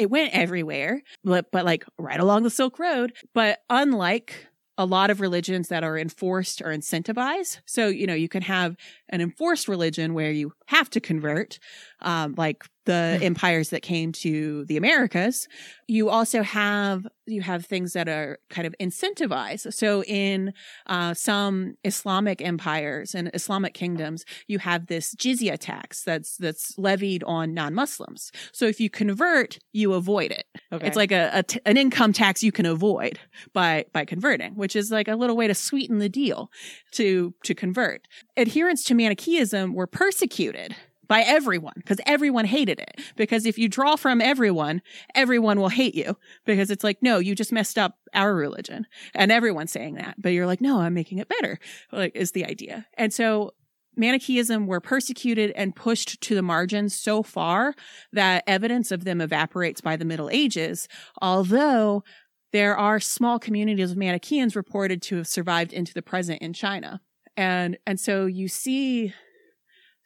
it 0.00 0.10
went 0.10 0.34
everywhere, 0.34 1.02
but, 1.22 1.50
but 1.52 1.64
like 1.64 1.84
right 1.98 2.18
along 2.18 2.42
the 2.42 2.50
Silk 2.50 2.78
Road. 2.78 3.12
But 3.34 3.58
unlike 3.68 4.46
a 4.78 4.86
lot 4.86 5.10
of 5.10 5.20
religions 5.20 5.68
that 5.68 5.84
are 5.84 5.98
enforced 5.98 6.62
or 6.62 6.68
incentivized, 6.68 7.60
so, 7.66 7.88
you 7.88 8.06
know, 8.06 8.14
you 8.14 8.28
can 8.28 8.40
have 8.42 8.76
an 9.10 9.20
enforced 9.20 9.68
religion 9.68 10.14
where 10.14 10.30
you 10.30 10.52
have 10.68 10.88
to 10.90 11.00
convert, 11.00 11.58
um, 12.00 12.34
like 12.38 12.64
the 12.86 13.18
empires 13.22 13.70
that 13.70 13.82
came 13.82 14.12
to 14.12 14.64
the 14.64 14.76
Americas. 14.76 15.48
You 15.86 16.08
also 16.08 16.42
have, 16.42 17.06
you 17.26 17.42
have 17.42 17.66
things 17.66 17.92
that 17.92 18.08
are 18.08 18.38
kind 18.48 18.66
of 18.66 18.74
incentivized. 18.80 19.72
So 19.72 20.02
in, 20.04 20.52
uh, 20.86 21.14
some 21.14 21.74
Islamic 21.84 22.40
empires 22.40 23.14
and 23.14 23.30
Islamic 23.34 23.74
kingdoms, 23.74 24.24
you 24.46 24.58
have 24.60 24.86
this 24.86 25.14
jizya 25.14 25.58
tax 25.58 26.02
that's, 26.02 26.36
that's 26.36 26.76
levied 26.78 27.22
on 27.24 27.54
non-Muslims. 27.54 28.32
So 28.52 28.66
if 28.66 28.80
you 28.80 28.88
convert, 28.88 29.58
you 29.72 29.92
avoid 29.94 30.30
it. 30.30 30.46
okay. 30.72 30.86
It's 30.86 30.96
like 30.96 31.12
a, 31.12 31.30
a 31.32 31.42
t- 31.42 31.60
an 31.66 31.76
income 31.76 32.12
tax 32.12 32.42
you 32.42 32.52
can 32.52 32.66
avoid 32.66 33.18
by 33.52 33.84
by 33.92 34.04
converting, 34.04 34.54
which 34.54 34.76
is 34.76 34.90
like 34.90 35.08
a 35.08 35.16
little 35.16 35.36
way 35.36 35.46
to 35.46 35.54
sweeten 35.54 35.98
the 35.98 36.08
deal 36.08 36.50
to 36.92 37.34
to 37.44 37.54
convert. 37.54 38.06
Adherents 38.36 38.84
to 38.84 38.94
Manichaeism 38.94 39.74
were 39.74 39.86
persecuted 39.86 40.74
by 41.10 41.22
everyone 41.22 41.72
because 41.74 41.98
everyone 42.06 42.44
hated 42.44 42.78
it. 42.78 43.00
Because 43.16 43.44
if 43.44 43.58
you 43.58 43.68
draw 43.68 43.96
from 43.96 44.20
everyone, 44.20 44.80
everyone 45.16 45.58
will 45.58 45.68
hate 45.68 45.96
you 45.96 46.16
because 46.46 46.70
it's 46.70 46.84
like, 46.84 47.02
no, 47.02 47.18
you 47.18 47.34
just 47.34 47.50
messed 47.50 47.76
up 47.76 47.98
our 48.14 48.32
religion, 48.32 48.86
and 49.14 49.32
everyone's 49.32 49.72
saying 49.72 49.96
that, 49.96 50.14
but 50.18 50.30
you're 50.30 50.46
like, 50.46 50.60
no, 50.60 50.80
I'm 50.80 50.94
making 50.94 51.18
it 51.18 51.28
better. 51.28 51.58
Like 51.90 52.14
is 52.14 52.32
the 52.32 52.46
idea, 52.46 52.86
and 52.96 53.12
so. 53.12 53.52
Manichaeism 53.96 54.68
were 54.68 54.80
persecuted 54.80 55.50
and 55.56 55.74
pushed 55.74 56.20
to 56.22 56.36
the 56.36 56.42
margins 56.42 56.94
so 56.94 57.24
far 57.24 57.74
that 58.12 58.44
evidence 58.46 58.92
of 58.92 59.04
them 59.04 59.20
evaporates 59.20 59.80
by 59.80 59.96
the 59.96 60.04
Middle 60.04 60.30
Ages, 60.30 60.86
although 61.20 62.04
there 62.52 62.76
are 62.76 63.00
small 63.00 63.40
communities 63.40 63.90
of 63.90 63.96
Manichaeans 63.96 64.54
reported 64.54 65.02
to 65.02 65.16
have 65.16 65.26
survived 65.26 65.72
into 65.72 65.92
the 65.92 66.02
present 66.02 66.40
in 66.40 66.52
China. 66.52 67.00
And 67.36 67.78
and 67.84 67.98
so 67.98 68.26
you 68.26 68.46
see 68.46 69.12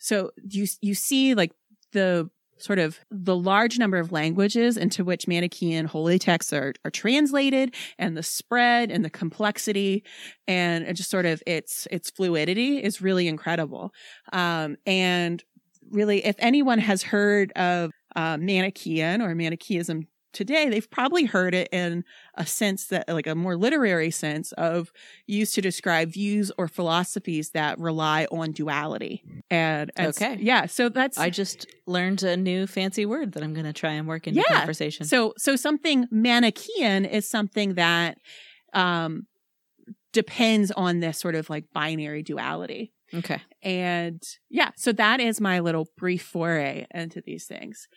so 0.05 0.33
you 0.51 0.67
you 0.83 0.95
see 0.95 1.35
like 1.35 1.53
the 1.93 2.29
sort 2.59 2.79
of 2.79 3.01
the 3.11 3.35
large 3.35 3.79
number 3.79 3.97
of 3.97 4.13
languages 4.13 4.77
into 4.77 5.03
which 5.03 5.27
Manichaean 5.27 5.87
holy 5.87 6.19
texts 6.19 6.53
are, 6.53 6.75
are 6.85 6.91
translated 6.91 7.75
and 7.99 8.15
the 8.15 8.23
spread 8.23 8.91
and 8.91 9.03
the 9.03 9.09
complexity 9.11 10.05
and 10.47 10.95
just 10.95 11.11
sort 11.11 11.25
of 11.25 11.43
its 11.47 11.89
its 11.91 12.11
fluidity 12.11 12.83
is 12.83 13.01
really 13.01 13.29
incredible. 13.29 13.93
Um, 14.31 14.77
and 14.85 15.43
really, 15.91 16.25
if 16.27 16.37
anyone 16.39 16.81
has 16.81 17.03
heard 17.03 17.51
of 17.53 17.91
uh, 18.15 18.37
Manichaean 18.37 19.23
or 19.23 19.35
Manichaeism 19.35 20.07
today, 20.35 20.69
they've 20.69 20.91
probably 20.91 21.25
heard 21.25 21.55
it 21.55 21.69
in 21.73 22.05
a 22.35 22.45
sense 22.45 22.87
that, 22.89 23.09
like 23.09 23.27
a 23.27 23.35
more 23.35 23.57
literary 23.57 24.11
sense 24.11 24.53
of 24.53 24.93
used 25.27 25.55
to 25.55 25.61
describe 25.63 26.11
views 26.13 26.53
or 26.59 26.69
philosophies 26.69 27.51
that 27.51 27.79
rely 27.79 28.27
on 28.31 28.53
duality. 28.53 29.23
And, 29.51 29.91
and 29.97 30.09
Okay. 30.09 30.37
yeah, 30.41 30.67
so 30.67 30.89
that's 30.91 31.17
I 31.17 31.31
just 31.31 31.67
learned 31.87 32.23
a 32.23 32.37
new 32.37 32.67
fancy 32.67 33.07
word 33.07 33.33
that 33.33 33.43
I'm 33.43 33.55
going 33.55 33.67
to 33.67 33.73
try 33.73 33.93
and 33.93 34.07
work 34.07 34.27
into 34.27 34.43
Yeah. 34.49 34.59
conversation. 34.59 35.07
So 35.07 35.33
so 35.39 35.57
something 35.57 36.07
Manichaean 36.11 37.05
is 37.05 37.29
something 37.29 37.75
that 37.75 38.19
um 38.75 39.27
depends 40.13 40.71
on 40.71 41.01
this 41.01 41.19
sort 41.19 41.35
of 41.35 41.51
like 41.51 41.65
binary 41.73 42.23
duality. 42.23 42.93
Okay. 43.13 43.41
And 43.63 44.23
yeah, 44.51 44.71
so 44.77 44.93
that 44.93 45.21
is 45.21 45.41
my 45.41 45.61
little 45.61 45.89
brief 45.97 46.23
foray 46.23 46.87
into 46.93 47.21
these 47.25 47.45
things. 47.47 47.89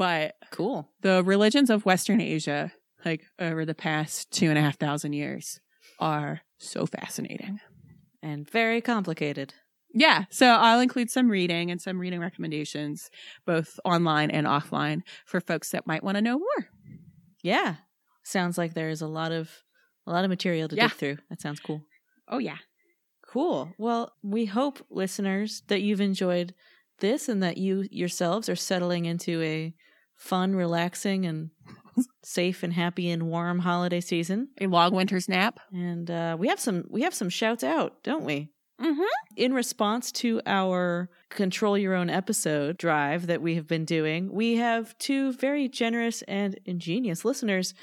But 0.00 0.36
Cool. 0.50 0.88
the 1.02 1.22
religions 1.22 1.68
of 1.68 1.84
Western 1.84 2.22
Asia, 2.22 2.72
like 3.04 3.22
over 3.38 3.66
the 3.66 3.74
past 3.74 4.30
two 4.30 4.48
and 4.48 4.56
a 4.56 4.62
half 4.62 4.78
thousand 4.78 5.12
years, 5.12 5.60
are 5.98 6.40
so 6.56 6.86
fascinating. 6.86 7.60
And 8.22 8.50
very 8.50 8.80
complicated. 8.80 9.52
Yeah, 9.92 10.24
so 10.30 10.46
I'll 10.46 10.80
include 10.80 11.10
some 11.10 11.28
reading 11.28 11.70
and 11.70 11.82
some 11.82 11.98
reading 11.98 12.18
recommendations, 12.20 13.10
both 13.44 13.78
online 13.84 14.30
and 14.30 14.46
offline, 14.46 15.02
for 15.26 15.38
folks 15.40 15.70
that 15.72 15.86
might 15.86 16.02
want 16.02 16.14
to 16.16 16.22
know 16.22 16.38
more. 16.38 16.68
Yeah. 17.42 17.74
Sounds 18.22 18.56
like 18.56 18.72
there's 18.72 19.02
a 19.02 19.06
lot 19.06 19.32
of 19.32 19.50
a 20.06 20.10
lot 20.12 20.24
of 20.24 20.30
material 20.30 20.66
to 20.68 20.76
Yeah. 20.76 20.88
dig 20.88 20.96
through. 20.96 21.18
That 21.28 21.42
sounds 21.42 21.60
cool. 21.60 21.82
Oh, 22.26 22.38
yeah. 22.38 22.56
Cool. 23.26 23.74
Well, 23.78 24.14
we 24.22 24.46
hope 24.46 24.78
listeners 24.90 25.62
that 25.68 25.82
you've 25.82 26.00
enjoyed 26.00 26.54
this 27.00 27.28
and 27.28 27.42
that 27.42 27.58
you 27.58 27.86
yourselves 27.90 28.48
are 28.48 28.56
settling 28.56 29.04
into 29.04 29.42
a 29.42 29.74
fun, 30.20 30.54
relaxing 30.54 31.26
and 31.26 31.50
safe 32.22 32.62
and 32.62 32.72
happy 32.72 33.10
and 33.10 33.24
warm 33.28 33.58
holiday 33.58 34.00
season. 34.00 34.48
A 34.60 34.66
long 34.66 34.94
winter's 34.94 35.28
nap. 35.28 35.58
And 35.72 36.10
uh, 36.10 36.36
we 36.38 36.48
have 36.48 36.60
some 36.60 36.84
we 36.88 37.02
have 37.02 37.14
some 37.14 37.30
shouts 37.30 37.64
out, 37.64 38.02
don't 38.04 38.24
we? 38.24 38.50
Mm-hmm. 38.80 39.02
In 39.36 39.52
response 39.52 40.12
to 40.12 40.40
our 40.46 41.10
control 41.28 41.76
your 41.76 41.94
own 41.94 42.08
episode 42.08 42.78
drive 42.78 43.26
that 43.26 43.42
we 43.42 43.54
have 43.56 43.66
been 43.66 43.84
doing, 43.84 44.32
we 44.32 44.56
have 44.56 44.96
two 44.98 45.32
very 45.32 45.68
generous 45.68 46.22
and 46.22 46.58
ingenious 46.64 47.24
listeners 47.24 47.74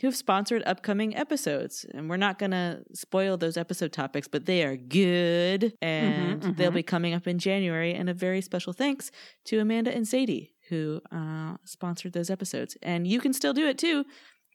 who 0.00 0.06
have 0.08 0.16
sponsored 0.16 0.62
upcoming 0.66 1.16
episodes. 1.16 1.86
And 1.94 2.10
we're 2.10 2.16
not 2.16 2.38
going 2.38 2.50
to 2.50 2.82
spoil 2.92 3.36
those 3.36 3.56
episode 3.56 3.92
topics, 3.92 4.28
but 4.28 4.46
they 4.46 4.64
are 4.64 4.76
good 4.76 5.74
and 5.80 6.42
Mhm, 6.42 6.56
they'll 6.56 6.70
mhm. 6.72 6.74
be 6.74 6.82
coming 6.82 7.14
up 7.14 7.26
in 7.26 7.38
January. 7.38 7.94
And 7.94 8.08
a 8.08 8.14
very 8.14 8.40
special 8.40 8.72
thanks 8.72 9.10
to 9.46 9.58
Amanda 9.60 9.94
and 9.94 10.06
Sadie 10.06 10.53
who 10.68 11.00
uh, 11.12 11.56
sponsored 11.64 12.12
those 12.12 12.30
episodes. 12.30 12.76
And 12.82 13.06
you 13.06 13.20
can 13.20 13.32
still 13.32 13.52
do 13.52 13.66
it 13.66 13.78
too. 13.78 14.04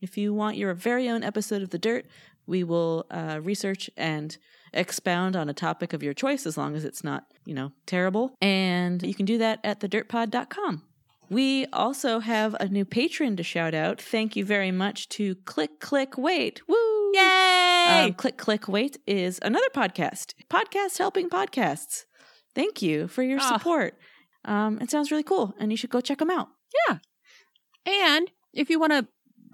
If 0.02 0.18
you 0.18 0.34
want 0.34 0.58
your 0.58 0.74
very 0.74 1.10
own 1.10 1.24
episode 1.24 1.62
of 1.62 1.70
The 1.72 1.78
Dirt, 1.78 2.06
we 2.48 2.64
will 2.64 3.06
uh, 3.12 3.40
research 3.44 3.90
and 3.98 4.38
expound 4.74 5.36
on 5.36 5.50
a 5.50 5.54
topic 5.54 5.94
of 5.94 6.02
your 6.02 6.14
choice 6.14 6.46
as 6.46 6.58
long 6.58 6.76
as 6.76 6.86
it's 6.86 7.04
not, 7.04 7.26
you 7.46 7.54
know, 7.54 7.72
terrible. 7.86 8.34
And 8.42 9.04
you 9.04 9.14
can 9.14 9.26
do 9.26 9.38
that 9.40 9.60
at 9.64 9.82
thedirtpod.com. 9.82 10.84
We 11.30 11.68
also 11.68 12.20
have 12.20 12.56
a 12.60 12.68
new 12.68 12.86
patron 12.86 13.36
to 13.36 13.44
shout 13.44 13.76
out. 13.76 14.02
Thank 14.02 14.36
you 14.36 14.44
very 14.44 14.72
much 14.72 15.10
to 15.10 15.36
Click 15.46 15.80
Click 15.80 16.18
Wait. 16.18 16.68
Woo! 16.68 17.12
Yay! 17.14 18.06
Um, 18.06 18.14
Click 18.14 18.38
Click 18.38 18.68
Wait 18.68 18.98
is 19.06 19.40
another 19.44 19.70
podcast. 19.76 20.34
Podcast 20.50 20.98
helping 20.98 21.30
podcasts. 21.30 22.06
Thank 22.56 22.82
you 22.82 23.08
for 23.08 23.22
your 23.22 23.40
Ah. 23.40 23.54
support. 23.58 23.96
Um, 24.46 24.80
it 24.82 24.90
sounds 24.90 25.12
really 25.12 25.24
cool, 25.24 25.54
and 25.60 25.72
you 25.72 25.78
should 25.78 25.90
go 25.90 26.02
check 26.02 26.20
them 26.20 26.30
out. 26.30 26.48
Yeah. 26.88 26.98
And 27.86 28.32
if 28.54 28.70
you 28.70 28.80
want 28.80 28.94
to 28.94 29.08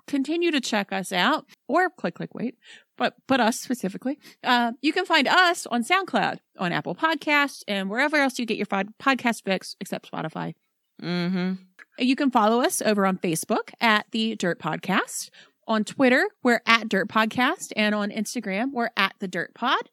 continue 0.07 0.51
to 0.51 0.61
check 0.61 0.91
us 0.91 1.11
out 1.11 1.45
or 1.67 1.89
click, 1.89 2.15
click, 2.15 2.33
wait, 2.35 2.55
but, 2.97 3.15
but 3.27 3.39
us 3.39 3.59
specifically, 3.59 4.19
uh, 4.43 4.73
you 4.81 4.93
can 4.93 5.05
find 5.05 5.27
us 5.27 5.65
on 5.65 5.83
SoundCloud, 5.83 6.37
on 6.59 6.71
Apple 6.71 6.95
Podcasts, 6.95 7.63
and 7.67 7.89
wherever 7.89 8.17
else 8.17 8.37
you 8.37 8.45
get 8.45 8.57
your 8.57 8.67
pod- 8.67 8.93
podcast 9.01 9.43
fix, 9.43 9.75
except 9.79 10.11
Spotify. 10.11 10.53
Mm-hmm. 11.01 11.53
You 11.97 12.15
can 12.15 12.31
follow 12.31 12.61
us 12.61 12.81
over 12.81 13.05
on 13.05 13.17
Facebook 13.17 13.71
at 13.81 14.05
the 14.11 14.35
Dirt 14.35 14.59
Podcast. 14.59 15.29
On 15.67 15.83
Twitter, 15.83 16.27
we're 16.43 16.61
at 16.67 16.87
Dirt 16.87 17.09
Podcast, 17.09 17.73
and 17.75 17.95
on 17.95 18.11
Instagram, 18.11 18.71
we're 18.71 18.91
at 18.95 19.15
the 19.19 19.27
Dirt 19.27 19.55
Pod. 19.55 19.89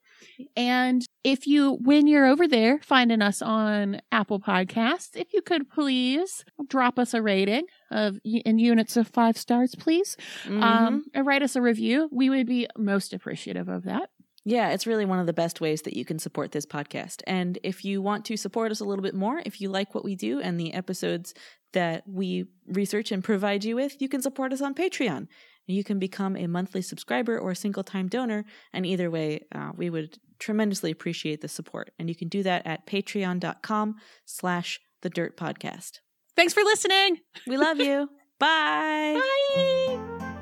And 0.55 1.01
if 1.23 1.45
you, 1.47 1.77
when 1.81 2.07
you're 2.07 2.25
over 2.25 2.47
there 2.47 2.79
finding 2.83 3.21
us 3.21 3.41
on 3.41 4.01
Apple 4.11 4.39
Podcasts, 4.39 5.15
if 5.15 5.33
you 5.33 5.41
could 5.41 5.69
please 5.69 6.43
drop 6.67 6.97
us 6.99 7.13
a 7.13 7.21
rating 7.21 7.65
of 7.91 8.19
in 8.23 8.59
units 8.59 8.97
of 8.97 9.07
five 9.07 9.37
stars, 9.37 9.75
please, 9.75 10.15
Mm-hmm. 10.45 10.63
um, 10.63 11.05
and 11.13 11.25
write 11.25 11.43
us 11.43 11.55
a 11.55 11.61
review. 11.61 12.09
We 12.11 12.29
would 12.29 12.47
be 12.47 12.67
most 12.77 13.13
appreciative 13.13 13.69
of 13.69 13.83
that. 13.83 14.09
Yeah, 14.45 14.71
it's 14.71 14.85
really 14.85 15.05
one 15.05 15.19
of 15.19 15.25
the 15.25 15.31
best 15.33 15.61
ways 15.61 15.83
that 15.83 15.95
you 15.95 16.03
can 16.03 16.19
support 16.19 16.51
this 16.51 16.65
podcast. 16.65 17.21
And 17.25 17.57
if 17.63 17.85
you 17.85 18.01
want 18.01 18.25
to 18.25 18.35
support 18.35 18.71
us 18.71 18.81
a 18.81 18.83
little 18.83 19.03
bit 19.03 19.13
more, 19.15 19.41
if 19.45 19.61
you 19.61 19.69
like 19.69 19.95
what 19.95 20.03
we 20.03 20.15
do 20.15 20.41
and 20.41 20.59
the 20.59 20.73
episodes 20.73 21.33
that 21.71 22.03
we 22.05 22.45
research 22.67 23.11
and 23.13 23.23
provide 23.23 23.63
you 23.63 23.75
with, 23.77 24.01
you 24.01 24.09
can 24.09 24.21
support 24.21 24.51
us 24.51 24.61
on 24.61 24.73
Patreon. 24.75 25.27
You 25.67 25.83
can 25.83 25.99
become 25.99 26.35
a 26.35 26.47
monthly 26.47 26.81
subscriber 26.81 27.37
or 27.37 27.51
a 27.51 27.55
single 27.55 27.83
time 27.83 28.07
donor. 28.07 28.45
And 28.73 28.85
either 28.85 29.09
way, 29.09 29.45
uh, 29.53 29.71
we 29.75 29.89
would 29.89 30.17
tremendously 30.39 30.91
appreciate 30.91 31.41
the 31.41 31.47
support. 31.47 31.91
And 31.97 32.09
you 32.09 32.15
can 32.15 32.27
do 32.27 32.43
that 32.43 32.65
at 32.65 32.85
patreon.com 32.85 33.95
slash 34.25 34.79
the 35.01 35.09
dirt 35.09 35.37
podcast. 35.37 35.99
Thanks 36.35 36.53
for 36.53 36.63
listening. 36.63 37.19
We 37.47 37.57
love 37.57 37.79
you. 37.79 38.09
Bye. 38.39 39.21
Bye. 39.55 40.32